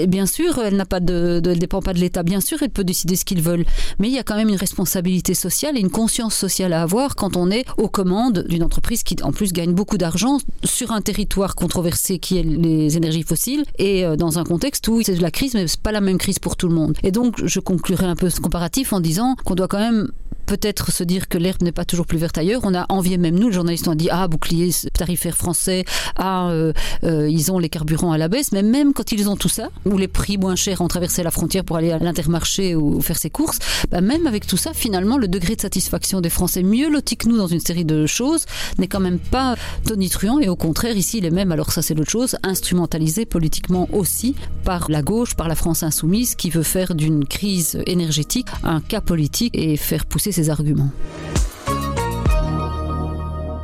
Bien 0.08 0.26
sûr, 0.26 0.58
elle 0.58 0.76
n'a 0.76 0.86
pas 0.86 1.00
de, 1.00 1.40
de, 1.40 1.54
dépend 1.54 1.80
pas 1.80 1.94
de 1.94 1.98
l'État. 1.98 2.22
Bien 2.22 2.40
sûr, 2.40 2.62
elle 2.62 2.70
peut 2.70 2.84
décider 2.84 3.16
ce 3.16 3.24
qu'ils 3.24 3.42
veulent. 3.42 3.64
Mais 3.98 4.08
il 4.08 4.14
y 4.14 4.18
a 4.18 4.22
quand 4.22 4.36
même 4.36 4.48
une 4.48 4.56
responsabilité 4.56 5.34
sociale 5.34 5.76
et 5.76 5.80
une 5.80 5.90
conscience 5.90 6.34
sociale 6.34 6.72
à 6.72 6.82
avoir 6.82 7.16
quand 7.16 7.36
on 7.36 7.50
est 7.50 7.64
aux 7.76 7.88
commandes 7.88 8.44
d'une 8.48 8.62
entreprise 8.62 9.02
qui 9.02 9.16
en 9.22 9.32
plus 9.32 9.52
gagne 9.52 9.72
beaucoup 9.72 9.98
d'argent 9.98 10.38
sur 10.64 10.92
un 10.92 11.00
territoire 11.00 11.54
controversé 11.54 12.18
qui 12.18 12.38
est 12.38 12.42
les 12.42 12.96
énergies 12.96 13.22
fossiles 13.22 13.57
et 13.78 14.04
euh, 14.04 14.16
dans 14.16 14.38
un 14.38 14.44
contexte 14.44 14.86
où 14.88 15.02
c'est 15.02 15.14
de 15.14 15.22
la 15.22 15.30
crise, 15.30 15.54
mais 15.54 15.66
c'est 15.66 15.80
pas 15.80 15.92
la 15.92 16.00
même 16.00 16.18
crise 16.18 16.38
pour 16.38 16.56
tout 16.56 16.68
le 16.68 16.74
monde. 16.74 16.96
Et 17.02 17.10
donc, 17.10 17.44
je 17.44 17.60
conclurai 17.60 18.06
un 18.06 18.16
peu 18.16 18.30
ce 18.30 18.40
comparatif 18.40 18.92
en 18.92 19.00
disant 19.00 19.36
qu'on 19.44 19.54
doit 19.54 19.68
quand 19.68 19.78
même 19.78 20.10
peut-être 20.48 20.90
se 20.90 21.04
dire 21.04 21.28
que 21.28 21.36
l'herbe 21.36 21.62
n'est 21.62 21.72
pas 21.72 21.84
toujours 21.84 22.06
plus 22.06 22.16
verte 22.16 22.38
ailleurs. 22.38 22.62
On 22.64 22.74
a 22.74 22.86
envié 22.88 23.18
même 23.18 23.38
nous, 23.38 23.48
le 23.48 23.52
journaliste, 23.52 23.86
on 23.86 23.92
a 23.92 23.94
dit 23.94 24.08
ah 24.10 24.26
bouclier 24.28 24.70
tarifaire 24.94 25.36
français, 25.36 25.84
ah 26.16 26.48
euh, 26.48 26.72
euh, 27.04 27.28
ils 27.28 27.52
ont 27.52 27.58
les 27.58 27.68
carburants 27.68 28.12
à 28.12 28.18
la 28.18 28.28
baisse, 28.28 28.50
mais 28.52 28.62
même 28.62 28.94
quand 28.94 29.12
ils 29.12 29.28
ont 29.28 29.36
tout 29.36 29.50
ça, 29.50 29.68
ou 29.84 29.98
les 29.98 30.08
prix 30.08 30.38
moins 30.38 30.56
chers 30.56 30.80
ont 30.80 30.88
traversé 30.88 31.22
la 31.22 31.30
frontière 31.30 31.64
pour 31.64 31.76
aller 31.76 31.92
à 31.92 31.98
l'intermarché 31.98 32.74
ou 32.74 33.02
faire 33.02 33.18
ses 33.18 33.28
courses, 33.28 33.58
bah, 33.90 34.00
même 34.00 34.26
avec 34.26 34.46
tout 34.46 34.56
ça, 34.56 34.72
finalement, 34.72 35.18
le 35.18 35.28
degré 35.28 35.54
de 35.54 35.60
satisfaction 35.60 36.22
des 36.22 36.30
Français 36.30 36.62
mieux 36.62 36.88
lotis 36.88 37.18
que 37.18 37.28
nous 37.28 37.36
dans 37.36 37.46
une 37.46 37.60
série 37.60 37.84
de 37.84 38.06
choses 38.06 38.46
n'est 38.78 38.88
quand 38.88 39.00
même 39.00 39.18
pas 39.18 39.54
tonitruant 39.84 40.38
et 40.38 40.48
au 40.48 40.56
contraire 40.56 40.96
ici 40.96 41.18
il 41.18 41.26
est 41.26 41.30
même, 41.30 41.52
alors 41.52 41.72
ça 41.72 41.82
c'est 41.82 41.94
l'autre 41.94 42.10
chose, 42.10 42.36
instrumentalisé 42.42 43.26
politiquement 43.26 43.86
aussi 43.92 44.34
par 44.64 44.90
la 44.90 45.02
gauche, 45.02 45.34
par 45.34 45.48
la 45.48 45.54
France 45.54 45.82
insoumise 45.82 46.34
qui 46.34 46.48
veut 46.48 46.62
faire 46.62 46.94
d'une 46.94 47.26
crise 47.26 47.78
énergétique 47.86 48.46
un 48.64 48.80
cas 48.80 49.00
politique 49.00 49.54
et 49.54 49.76
faire 49.76 50.06
pousser 50.06 50.37
arguments. 50.48 50.90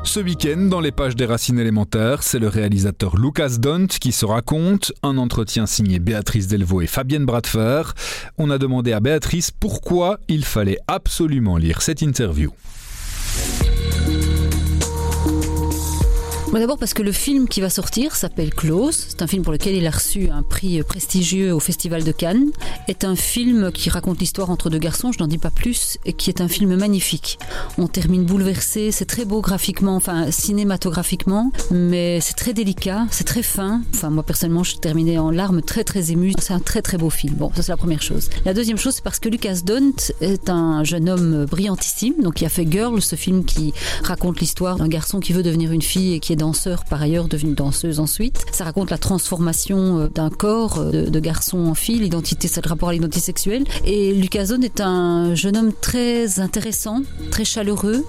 Ce 0.05 0.21
week-end, 0.21 0.69
dans 0.69 0.81
les 0.81 0.93
pages 0.93 1.17
des 1.17 1.27
racines 1.27 1.59
élémentaires, 1.59 2.23
c'est 2.23 2.39
le 2.39 2.47
réalisateur 2.47 3.17
Lucas 3.17 3.57
Dont 3.59 3.87
qui 3.87 4.13
se 4.13 4.25
raconte, 4.25 4.93
un 5.03 5.19
entretien 5.19 5.67
signé 5.67 5.99
Béatrice 5.99 6.47
Delvaux 6.47 6.83
et 6.83 6.87
Fabienne 6.87 7.25
Bradfer. 7.25 7.83
On 8.39 8.51
a 8.51 8.59
demandé 8.59 8.93
à 8.93 9.01
Béatrice 9.01 9.51
pourquoi 9.51 10.21
il 10.29 10.45
fallait 10.45 10.79
absolument 10.87 11.57
lire 11.57 11.83
cette 11.83 12.03
interview. 12.03 12.53
D'abord 16.61 16.79
parce 16.79 16.95
que 16.95 17.03
le 17.03 17.13
film 17.13 17.47
qui 17.47 17.61
va 17.61 17.69
sortir 17.69 18.17
s'appelle 18.17 18.55
Close. 18.55 19.07
C'est 19.09 19.21
un 19.21 19.27
film 19.27 19.43
pour 19.43 19.53
lequel 19.53 19.75
il 19.75 19.87
a 19.87 19.91
reçu 19.91 20.31
un 20.31 20.43
prix 20.43 20.83
prestigieux 20.83 21.53
au 21.53 21.61
Festival 21.61 22.05
de 22.05 22.13
Cannes. 22.13 22.53
est 22.89 23.05
un 23.05 23.17
film 23.17 23.71
qui 23.71 23.91
raconte 23.91 24.21
l'histoire 24.21 24.49
entre 24.49 24.71
deux 24.71 24.79
garçons, 24.79 25.13
je 25.13 25.19
n'en 25.19 25.27
dis 25.27 25.37
pas 25.37 25.51
plus, 25.51 25.99
et 26.07 26.15
qui 26.15 26.31
est 26.31 26.41
un 26.41 26.49
film 26.49 26.75
magnifique. 26.77 27.39
On 27.77 27.87
termine 27.87 28.25
bouleversé, 28.25 28.93
c'est 28.93 29.05
très 29.05 29.27
beau 29.27 29.43
graphiquement, 29.43 29.97
enfin 29.97 30.31
cinématographiquement, 30.31 31.53
mais 31.71 32.21
c'est 32.23 32.35
très 32.35 32.55
délicat, 32.55 33.07
c'est 33.11 33.25
très 33.25 33.43
fin. 33.43 33.83
Enfin 33.93 34.09
moi 34.09 34.23
personnellement 34.23 34.65
je 34.65 34.77
terminée 34.77 35.19
en 35.19 35.31
larmes 35.31 35.61
très 35.61 35.85
très 35.85 36.13
émue. 36.13 36.33
C'est 36.39 36.55
un 36.55 36.61
très 36.61 36.81
très 36.81 36.97
beau 36.97 37.11
film. 37.11 37.35
Bon, 37.35 37.51
ça 37.55 37.63
c'est 37.63 37.73
la 37.73 37.77
première 37.77 38.01
chose. 38.01 38.31
La 38.47 38.55
deuxième 38.55 38.79
chose 38.79 38.95
c'est 38.95 39.05
parce 39.05 39.19
que 39.19 39.29
Lucas 39.29 39.61
Dont 39.67 39.93
est 40.23 40.49
un 40.49 40.83
jeune 40.83 41.11
homme 41.11 41.45
brillantissime, 41.45 42.23
donc 42.23 42.41
il 42.41 42.47
a 42.47 42.49
fait 42.49 42.67
Girl, 42.71 43.03
ce 43.03 43.17
film 43.17 43.45
qui 43.45 43.75
raconte 44.03 44.41
l'histoire 44.41 44.77
d'un 44.77 44.89
garçon 44.89 45.21
qui 45.21 45.35
veut 45.35 45.43
devenir 45.43 45.71
une 45.71 45.83
fille 45.83 46.15
et 46.15 46.21
qui 46.21 46.33
est 46.33 46.44
danseur 46.45 46.85
par 46.85 47.01
ailleurs, 47.01 47.27
devenue 47.27 47.55
danseuse 47.55 48.01
ensuite. 48.01 48.45
Ça 48.53 48.65
raconte 48.65 48.91
la 48.91 48.99
transformation 48.99 49.99
euh, 49.99 50.09
d'un 50.09 50.29
corps 50.29 50.79
euh, 50.79 51.09
de, 51.09 51.21
garçon 51.21 51.59
en 51.67 51.75
fille, 51.75 51.99
l'identité, 52.01 52.51
le 52.55 52.69
rapport 52.69 52.91
à 52.91 52.93
l'identité 52.93 53.25
sexuelle. 53.25 53.65
Et 53.87 54.13
Lucas 54.13 54.47
Zone 54.47 54.63
est 54.63 54.83
un 54.83 55.35
jeune 55.35 55.57
homme 55.57 55.73
très 55.73 56.41
intéressant, 56.41 57.01
très 57.31 57.47
chaleureux, 57.47 58.05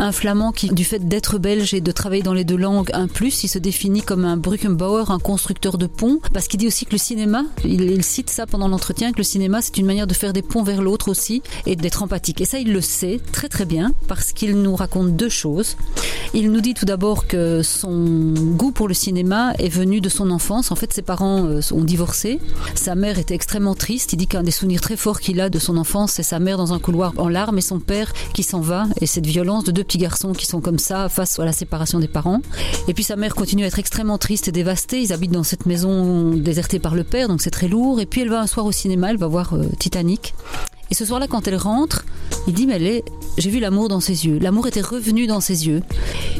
un 0.00 0.10
flamand 0.10 0.50
qui, 0.50 0.70
du 0.70 0.84
fait 0.84 1.06
d'être 1.06 1.38
belge 1.38 1.72
et 1.72 1.80
de 1.80 1.92
travailler 1.92 2.24
dans 2.24 2.34
les 2.34 2.44
deux 2.44 2.56
langues, 2.56 2.90
un 2.92 3.06
plus, 3.06 3.44
il 3.44 3.48
se 3.48 3.60
définit 3.60 4.02
comme 4.02 4.24
un 4.24 4.36
Brückenbauer, 4.36 5.12
un 5.12 5.20
constructeur 5.20 5.78
de 5.78 5.86
ponts, 5.86 6.18
parce 6.34 6.48
qu'il 6.48 6.58
dit 6.58 6.66
aussi 6.66 6.86
que 6.86 6.92
le 6.92 6.98
cinéma, 6.98 7.44
il 7.64 8.02
cite 8.02 8.30
ça 8.30 8.46
pendant 8.46 8.66
l'entretien, 8.66 9.12
que 9.12 9.18
le 9.18 9.22
cinéma 9.22 9.62
c'est 9.62 9.78
une 9.78 9.86
manière 9.86 10.08
de 10.08 10.14
faire 10.14 10.32
des 10.32 10.42
ponts 10.42 10.64
vers 10.64 10.82
l'autre 10.82 11.08
aussi 11.08 11.42
et 11.66 11.76
d'être 11.76 12.02
empathique. 12.02 12.40
Et 12.40 12.44
ça, 12.46 12.58
il 12.58 12.72
le 12.72 12.80
sait 12.80 13.20
très 13.30 13.48
très 13.48 13.64
bien 13.64 13.92
parce 14.08 14.32
qu'il 14.32 14.56
nous 14.60 14.74
raconte 14.74 15.14
deux 15.14 15.28
choses. 15.28 15.76
Il 16.34 16.50
nous 16.50 16.60
dit 16.60 16.74
tout 16.74 16.84
d'abord 16.84 17.28
que 17.28 17.59
son 17.62 18.34
goût 18.56 18.72
pour 18.72 18.88
le 18.88 18.94
cinéma 18.94 19.52
est 19.58 19.68
venu 19.68 20.00
de 20.00 20.08
son 20.08 20.30
enfance. 20.30 20.70
En 20.70 20.76
fait, 20.76 20.92
ses 20.92 21.02
parents 21.02 21.46
euh, 21.46 21.60
ont 21.72 21.84
divorcé. 21.84 22.40
Sa 22.74 22.94
mère 22.94 23.18
était 23.18 23.34
extrêmement 23.34 23.74
triste. 23.74 24.12
Il 24.12 24.16
dit 24.16 24.26
qu'un 24.26 24.42
des 24.42 24.50
souvenirs 24.50 24.80
très 24.80 24.96
forts 24.96 25.20
qu'il 25.20 25.40
a 25.40 25.50
de 25.50 25.58
son 25.58 25.76
enfance, 25.76 26.12
c'est 26.12 26.22
sa 26.22 26.38
mère 26.38 26.56
dans 26.56 26.72
un 26.72 26.78
couloir 26.78 27.12
en 27.16 27.28
larmes 27.28 27.58
et 27.58 27.62
son 27.62 27.80
père 27.80 28.12
qui 28.34 28.42
s'en 28.42 28.60
va. 28.60 28.86
Et 29.00 29.06
cette 29.06 29.26
violence 29.26 29.64
de 29.64 29.72
deux 29.72 29.84
petits 29.84 29.98
garçons 29.98 30.32
qui 30.32 30.46
sont 30.46 30.60
comme 30.60 30.78
ça 30.78 31.08
face 31.08 31.38
à 31.38 31.44
la 31.44 31.52
séparation 31.52 31.98
des 31.98 32.08
parents. 32.08 32.40
Et 32.88 32.94
puis 32.94 33.04
sa 33.04 33.16
mère 33.16 33.34
continue 33.34 33.64
à 33.64 33.66
être 33.66 33.78
extrêmement 33.78 34.18
triste 34.18 34.48
et 34.48 34.52
dévastée. 34.52 35.02
Ils 35.02 35.12
habitent 35.12 35.32
dans 35.32 35.44
cette 35.44 35.66
maison 35.66 36.30
désertée 36.30 36.78
par 36.78 36.94
le 36.94 37.04
père, 37.04 37.28
donc 37.28 37.42
c'est 37.42 37.50
très 37.50 37.68
lourd. 37.68 38.00
Et 38.00 38.06
puis 38.06 38.20
elle 38.22 38.30
va 38.30 38.40
un 38.40 38.46
soir 38.46 38.66
au 38.66 38.72
cinéma, 38.72 39.10
elle 39.10 39.18
va 39.18 39.26
voir 39.26 39.54
euh, 39.54 39.64
Titanic. 39.78 40.34
Et 40.90 40.94
ce 40.94 41.04
soir-là, 41.04 41.28
quand 41.28 41.46
elle 41.46 41.56
rentre, 41.56 42.04
il 42.46 42.54
dit, 42.54 42.66
mais 42.66 43.04
j'ai 43.38 43.50
vu 43.50 43.60
l'amour 43.60 43.88
dans 43.88 44.00
ses 44.00 44.26
yeux. 44.26 44.38
L'amour 44.38 44.66
était 44.66 44.80
revenu 44.80 45.26
dans 45.26 45.40
ses 45.40 45.66
yeux. 45.66 45.82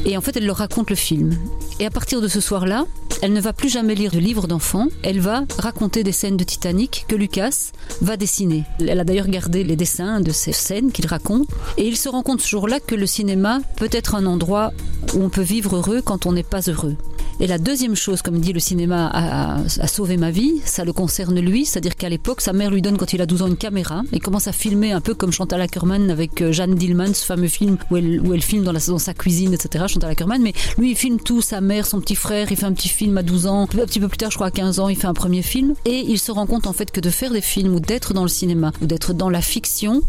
Et 0.05 0.17
en 0.17 0.21
fait, 0.21 0.37
elle 0.37 0.47
leur 0.47 0.57
raconte 0.57 0.91
le 0.91 0.97
film. 0.97 1.37
Et 1.79 1.87
à 1.87 1.91
partir 1.91 2.21
de 2.21 2.29
ce 2.29 2.41
soir-là, 2.41 2.87
elle 3.23 3.33
ne 3.33 3.41
va 3.41 3.53
plus 3.53 3.69
jamais 3.69 3.95
lire 3.95 4.11
de 4.11 4.19
livres 4.19 4.47
d'enfants. 4.47 4.89
Elle 5.03 5.21
va 5.21 5.45
raconter 5.59 6.03
des 6.03 6.13
scènes 6.13 6.37
de 6.37 6.45
Titanic 6.45 7.05
que 7.07 7.17
Lucas 7.17 7.73
va 8.01 8.17
dessiner. 8.17 8.65
Elle 8.81 8.99
a 8.99 9.05
d'ailleurs 9.05 9.29
gardé 9.29 9.63
les 9.63 9.77
dessins 9.77 10.21
de 10.21 10.33
ces 10.33 10.53
scènes 10.53 10.91
qu'il 10.91 11.07
raconte. 11.07 11.49
Et 11.77 11.87
il 11.87 11.97
se 11.97 12.09
rend 12.09 12.23
compte 12.23 12.41
ce 12.41 12.49
jour-là 12.49 12.81
que 12.81 12.95
le 12.95 13.07
cinéma 13.07 13.61
peut 13.77 13.91
être 13.93 14.15
un 14.15 14.27
endroit 14.27 14.73
où 15.15 15.23
on 15.23 15.29
peut 15.29 15.43
vivre 15.43 15.77
heureux 15.77 16.01
quand 16.03 16.27
on 16.27 16.33
n'est 16.33 16.43
pas 16.43 16.63
heureux. 16.63 16.97
Et 17.43 17.47
la 17.47 17.57
deuxième 17.57 17.97
chose, 17.97 18.21
comme 18.21 18.39
dit 18.39 18.53
le 18.53 18.61
cinéma, 18.61 19.11
a, 19.15 19.87
sauvé 19.87 20.19
ma 20.19 20.31
vie, 20.31 20.61
ça 20.67 20.85
le 20.85 20.93
concerne 20.93 21.41
lui, 21.41 21.65
c'est-à-dire 21.65 21.97
qu'à 21.97 22.11
l'époque, 22.11 22.43
sa 22.43 22.53
mère 22.53 22.71
lui 22.71 22.83
donne 22.83 22.99
quand 22.99 23.15
il 23.15 23.23
a 23.23 23.27
12 23.27 23.43
ans 23.43 23.47
une 23.47 23.57
caméra 23.57 24.03
et 24.13 24.21
commence 24.21 24.47
à 24.47 24.53
filmer 24.53 24.93
un 24.93 25.01
peu 25.01 25.15
comme 25.15 25.33
Chantal 25.33 25.63
Ackerman 25.63 26.11
avec 26.11 26.43
euh, 26.43 26.53
Jeanne 26.53 26.75
Dillman, 26.75 27.15
ce 27.15 27.25
fameux 27.25 27.49
film 27.49 27.79
où 27.91 27.97
elle, 27.97 28.43
filme 28.43 28.65
dans, 28.65 28.75
dans 28.75 28.99
sa 28.99 29.15
cuisine, 29.15 29.55
etc. 29.55 29.87
Chantal 29.89 30.11
Ackerman, 30.11 30.43
mais 30.43 30.53
lui 30.77 30.91
il 30.91 30.97
filme 30.97 31.19
tout, 31.19 31.41
sa 31.41 31.63
mère, 31.63 31.87
son 31.87 32.03
petit 32.03 32.15
frère, 32.15 32.53
il 32.53 32.59
fait 32.59 32.67
un 32.67 32.75
petit 32.75 32.91
film 32.91 33.17
à 33.17 33.23
12 33.23 33.47
ans, 33.47 33.63
un 33.63 33.67
petit 33.67 34.01
peu 34.01 34.09
plus 34.09 34.19
tard, 34.19 34.31
je 34.31 34.37
crois 34.37 34.49
à 34.49 34.51
15 34.51 34.79
ans, 34.79 34.91
il 34.91 34.97
fait 34.97 35.07
un 35.07 35.15
premier 35.15 35.41
film. 35.41 35.73
Et 35.87 36.05
il 36.07 36.19
se 36.19 36.31
rend 36.33 36.45
compte 36.45 36.67
en 36.67 36.75
fait 36.75 36.91
que 36.91 37.01
de 37.01 37.09
faire 37.09 37.33
des 37.33 37.41
films 37.41 37.75
ou 37.75 37.81
d'être 37.81 38.13
dans 38.13 38.23
le 38.23 38.29
cinéma 38.29 38.73
ou 38.83 38.87
d'être 38.87 39.15
dans 39.15 39.31
la 39.31 39.41
fiction 39.41 40.03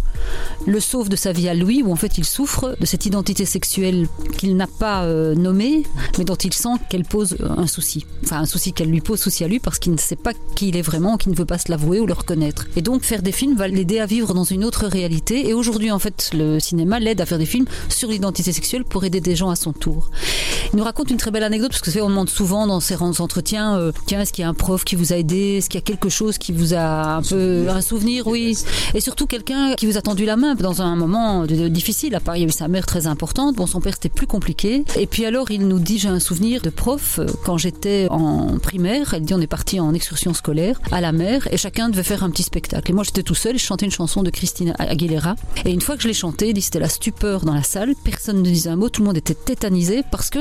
le 0.66 0.80
sauve 0.80 1.10
de 1.10 1.16
sa 1.16 1.32
vie 1.32 1.50
à 1.50 1.54
lui 1.54 1.82
où 1.84 1.92
en 1.92 1.96
fait 1.96 2.18
il 2.18 2.26
souffre 2.26 2.76
de 2.80 2.86
cette 2.86 3.06
identité 3.06 3.46
sexuelle 3.46 4.08
qu'il 4.38 4.56
n'a 4.56 4.68
pas 4.68 5.04
euh, 5.04 5.36
nommée 5.36 5.84
mais 6.18 6.24
dont 6.24 6.36
il 6.36 6.54
sent 6.54 6.76
qu'elle 6.90 7.04
pose 7.04 7.38
un 7.42 7.68
souci. 7.68 8.06
Enfin 8.24 8.40
un 8.40 8.46
souci 8.46 8.74
qu'elle 8.74 8.90
lui 8.90 9.02
pose 9.02 9.20
souci 9.20 9.44
à 9.44 9.48
lui 9.48 9.60
parce 9.60 9.80
qu'il 9.80 9.92
ne 9.92 9.98
sait 9.98 10.16
pas 10.16 10.34
qui 10.56 10.70
il 10.70 10.78
est 10.78 10.82
vraiment 10.82 11.18
qui 11.18 11.30
ne 11.30 11.36
veut 11.36 11.46
pas 11.46 11.58
se 11.58 11.72
l'avouer 11.72 12.00
ou 12.00 12.06
le 12.06 12.14
reconnaître. 12.14 12.68
Et 12.76 12.82
donc 12.82 13.04
faire 13.04 13.22
des 13.22 13.32
films 13.32 13.56
va 13.56 13.68
l'aider 13.68 14.00
à 14.00 14.06
vivre 14.06 14.34
dans 14.34 14.44
une 14.44 14.64
autre 14.64 14.88
réalité. 14.88 15.48
Et 15.50 15.54
aujourd'hui 15.54 15.92
en 15.92 16.00
fait 16.00 16.32
le 16.34 16.60
cinéma 16.60 17.00
l'aide 17.00 17.22
à 17.22 17.26
faire 17.26 17.40
des 17.40 17.46
films 17.46 17.66
sur 17.90 18.10
l'identité 18.10 18.52
sexuelle 18.52 18.84
pour 18.84 19.04
aider 19.04 19.22
des 19.22 19.36
gens 19.36 19.50
à 19.50 19.56
son 19.56 19.74
tour 19.74 20.10
il 20.74 20.78
nous 20.78 20.84
raconte 20.84 21.10
une 21.12 21.18
très 21.18 21.32
belle 21.32 21.44
anecdote 21.44 21.72
parce 21.72 21.82
que 21.82 22.02
on 22.02 22.10
demande 22.10 22.30
souvent 22.30 22.68
dans 22.68 22.80
ces 22.80 23.02
entretiens 23.02 23.78
euh, 23.78 23.92
tiens 24.06 24.22
est-ce 24.22 24.34
qu'il 24.34 24.44
y 24.44 24.46
a 24.46 24.50
un 24.50 24.54
prof 24.54 24.84
qui 24.84 24.96
vous 24.96 25.14
a 25.14 25.18
aidé? 25.18 25.58
Est-ce 25.58 25.70
qu'il 25.70 25.80
y 25.80 25.84
a 25.84 25.86
quelque 25.86 26.10
chose 26.10 26.38
qui 26.38 26.52
vous 26.52 26.74
a 26.74 27.16
un 27.18 27.22
peu 27.22 27.68
un 27.70 27.82
souvenir? 27.82 28.28
Oui 28.28 28.58
et 28.94 29.02
surtout 29.02 29.28
quelqu'un 29.28 29.76
qui 29.76 29.86
vous 29.86 29.98
attend 29.98 30.12
tendu 30.12 30.26
la 30.26 30.36
main 30.36 30.56
dans 30.56 30.82
un 30.82 30.96
moment 30.98 31.46
difficile. 31.46 32.16
À 32.16 32.20
part, 32.20 32.36
il 32.36 32.42
y 32.42 32.44
a 32.44 32.48
eu 32.48 32.52
sa 32.52 32.68
mère 32.68 32.86
très 32.86 33.08
importante. 33.08 33.56
Bon, 33.56 33.66
son 33.66 33.80
père, 33.80 33.94
c'était 33.94 34.10
plus 34.10 34.28
compliqué. 34.28 34.84
Et 34.98 35.08
puis 35.08 35.26
alors, 35.26 35.52
il 35.52 35.68
nous 35.68 35.80
dit, 35.80 36.00
j'ai 36.00 36.10
un 36.10 36.20
souvenir 36.20 36.62
de 36.62 36.70
prof, 36.70 37.20
euh, 37.20 37.28
quand 37.46 37.58
j'étais 37.58 38.08
en 38.10 38.58
primaire, 38.60 39.14
elle 39.14 39.24
dit, 39.24 39.34
on 39.34 39.40
est 39.40 39.48
parti 39.48 39.80
en 39.80 39.94
excursion 39.94 40.34
scolaire 40.34 40.82
à 40.92 41.00
la 41.00 41.14
mer 41.14 41.48
et 41.52 41.56
chacun 41.56 41.88
devait 41.88 42.04
faire 42.04 42.24
un 42.24 42.30
petit 42.30 42.44
spectacle. 42.44 42.92
Et 42.92 42.94
moi, 42.94 43.06
j'étais 43.06 43.24
tout 43.24 43.36
seul 43.36 43.56
et 43.56 43.58
je 43.58 43.64
chantais 43.64 43.86
une 43.86 43.92
chanson 43.92 44.22
de 44.22 44.30
Christine 44.30 44.74
Aguilera. 44.80 45.36
Et 45.64 45.72
une 45.72 45.82
fois 45.82 45.96
que 45.96 46.04
je 46.04 46.10
l'ai 46.10 46.14
chantée, 46.14 46.52
dit, 46.52 46.62
c'était 46.62 46.80
la 46.80 46.90
stupeur 46.90 47.46
dans 47.46 47.54
la 47.54 47.64
salle. 47.64 47.94
Personne 48.04 48.40
ne 48.40 48.44
disait 48.44 48.70
un 48.70 48.76
mot, 48.76 48.90
tout 48.90 49.02
le 49.02 49.08
monde 49.08 49.18
était 49.18 49.34
tétanisé 49.34 50.04
parce 50.12 50.30
que, 50.30 50.40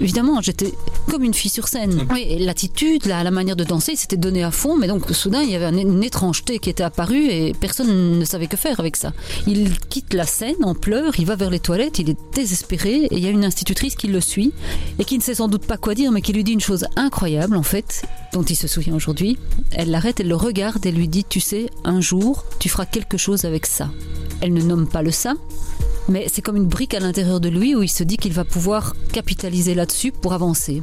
évidemment, 0.00 0.40
j'étais 0.40 0.72
comme 1.10 1.24
une 1.24 1.34
fille 1.34 1.50
sur 1.50 1.68
scène. 1.68 2.06
Oui, 2.10 2.26
et 2.28 2.38
l'attitude, 2.38 3.06
la, 3.06 3.24
la 3.24 3.30
manière 3.30 3.56
de 3.56 3.64
danser, 3.64 3.96
c'était 3.96 4.16
donné 4.16 4.42
à 4.42 4.50
fond, 4.50 4.76
mais 4.76 4.86
donc 4.86 5.10
soudain, 5.10 5.42
il 5.42 5.50
y 5.50 5.56
avait 5.56 5.68
une 5.80 6.02
étrangeté 6.02 6.58
qui 6.58 6.70
était 6.70 6.82
apparue 6.82 7.26
et 7.28 7.52
personne 7.58 8.18
ne 8.18 8.24
savait 8.24 8.46
que 8.46 8.56
faire 8.56 8.80
avec 8.80 8.96
ça. 8.96 9.12
Il 9.46 9.78
quitte 9.78 10.14
la 10.14 10.24
scène 10.24 10.62
en 10.62 10.74
pleurs, 10.74 11.18
il 11.18 11.26
va 11.26 11.36
vers 11.36 11.50
les 11.50 11.60
toilettes, 11.60 11.98
il 11.98 12.10
est 12.10 12.18
désespéré 12.34 13.04
et 13.04 13.16
il 13.16 13.18
y 13.18 13.26
a 13.26 13.30
une 13.30 13.44
institutrice 13.44 13.96
qui 13.96 14.08
le 14.08 14.20
suit 14.20 14.52
et 14.98 15.04
qui 15.04 15.16
ne 15.18 15.22
sait 15.22 15.34
sans 15.34 15.48
doute 15.48 15.66
pas 15.66 15.76
quoi 15.76 15.94
dire, 15.94 16.12
mais 16.12 16.22
qui 16.22 16.32
lui 16.32 16.44
dit 16.44 16.52
une 16.52 16.60
chose 16.60 16.86
incroyable 16.96 17.56
en 17.56 17.62
fait, 17.62 18.02
dont 18.32 18.42
il 18.42 18.56
se 18.56 18.68
souvient 18.68 18.94
aujourd'hui. 18.94 19.38
Elle 19.72 19.90
l'arrête, 19.90 20.20
elle 20.20 20.28
le 20.28 20.36
regarde 20.36 20.84
et 20.86 20.92
lui 20.92 21.08
dit 21.08 21.24
Tu 21.28 21.40
sais, 21.40 21.70
un 21.84 22.00
jour, 22.00 22.44
tu 22.58 22.68
feras 22.68 22.86
quelque 22.86 23.16
chose 23.16 23.44
avec 23.44 23.66
ça. 23.66 23.90
Elle 24.40 24.54
ne 24.54 24.62
nomme 24.62 24.88
pas 24.88 25.02
le 25.02 25.10
ça, 25.10 25.34
mais 26.10 26.26
c'est 26.28 26.42
comme 26.42 26.56
une 26.56 26.66
brique 26.66 26.94
à 26.94 27.00
l'intérieur 27.00 27.40
de 27.40 27.48
lui 27.48 27.74
où 27.74 27.82
il 27.82 27.88
se 27.88 28.02
dit 28.02 28.16
qu'il 28.16 28.32
va 28.32 28.44
pouvoir 28.44 28.94
capitaliser 29.12 29.74
là-dessus 29.74 30.12
pour 30.12 30.32
avancer. 30.32 30.82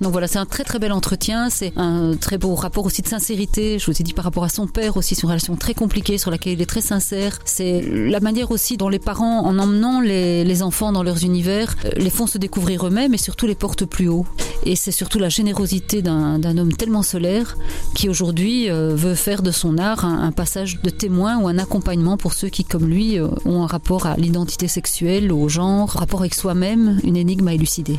Donc 0.00 0.12
voilà, 0.12 0.26
c'est 0.26 0.38
un 0.38 0.46
très 0.46 0.64
très 0.64 0.78
bel 0.78 0.92
entretien, 0.92 1.50
c'est 1.50 1.72
un 1.76 2.16
très 2.16 2.38
beau 2.38 2.54
rapport 2.54 2.84
aussi 2.84 3.02
de 3.02 3.08
sincérité, 3.08 3.78
je 3.78 3.86
vous 3.86 4.00
ai 4.00 4.04
dit 4.04 4.12
par 4.12 4.24
rapport 4.24 4.44
à 4.44 4.48
son 4.48 4.66
père 4.66 4.96
aussi, 4.96 5.14
c'est 5.14 5.22
une 5.22 5.28
relation 5.28 5.56
très 5.56 5.74
compliquée 5.74 6.18
sur 6.18 6.30
laquelle 6.30 6.54
il 6.54 6.62
est 6.62 6.66
très 6.66 6.80
sincère. 6.80 7.38
C'est 7.44 7.80
la 7.82 8.20
manière 8.20 8.50
aussi 8.50 8.76
dont 8.76 8.88
les 8.88 8.98
parents, 8.98 9.40
en 9.40 9.58
emmenant 9.58 10.00
les, 10.00 10.62
enfants 10.62 10.92
dans 10.92 11.02
leurs 11.02 11.24
univers, 11.24 11.74
euh, 11.84 11.90
les 11.96 12.10
font 12.10 12.26
se 12.26 12.38
découvrir 12.38 12.86
eux-mêmes 12.86 13.12
et 13.12 13.18
surtout 13.18 13.46
les 13.46 13.56
portent 13.56 13.84
plus 13.84 14.08
haut. 14.08 14.24
Et 14.64 14.76
c'est 14.76 14.92
surtout 14.92 15.18
la 15.18 15.28
générosité 15.28 16.00
d'un 16.00 16.58
homme 16.58 16.72
tellement 16.72 17.02
solaire 17.02 17.56
qui 17.94 18.08
aujourd'hui 18.08 18.70
euh, 18.70 18.94
veut 18.94 19.14
faire 19.14 19.42
de 19.42 19.50
son 19.50 19.78
art 19.78 20.04
un, 20.04 20.22
un, 20.22 20.32
passage 20.32 20.80
de 20.82 20.90
témoin 20.90 21.38
ou 21.38 21.48
un 21.48 21.58
accompagnement 21.58 22.16
pour 22.16 22.34
ceux 22.34 22.48
qui, 22.48 22.64
comme 22.64 22.86
lui, 22.86 23.18
euh, 23.18 23.28
ont 23.44 23.62
un 23.62 23.66
rapport 23.66 24.06
à 24.06 24.16
l'identité 24.16 24.68
sexuelle, 24.68 25.32
au 25.32 25.48
genre, 25.48 25.90
rapport 25.90 26.20
avec 26.20 26.34
soi-même, 26.34 26.98
une 27.04 27.16
énigme 27.16 27.48
à 27.48 27.54
élucider. 27.54 27.98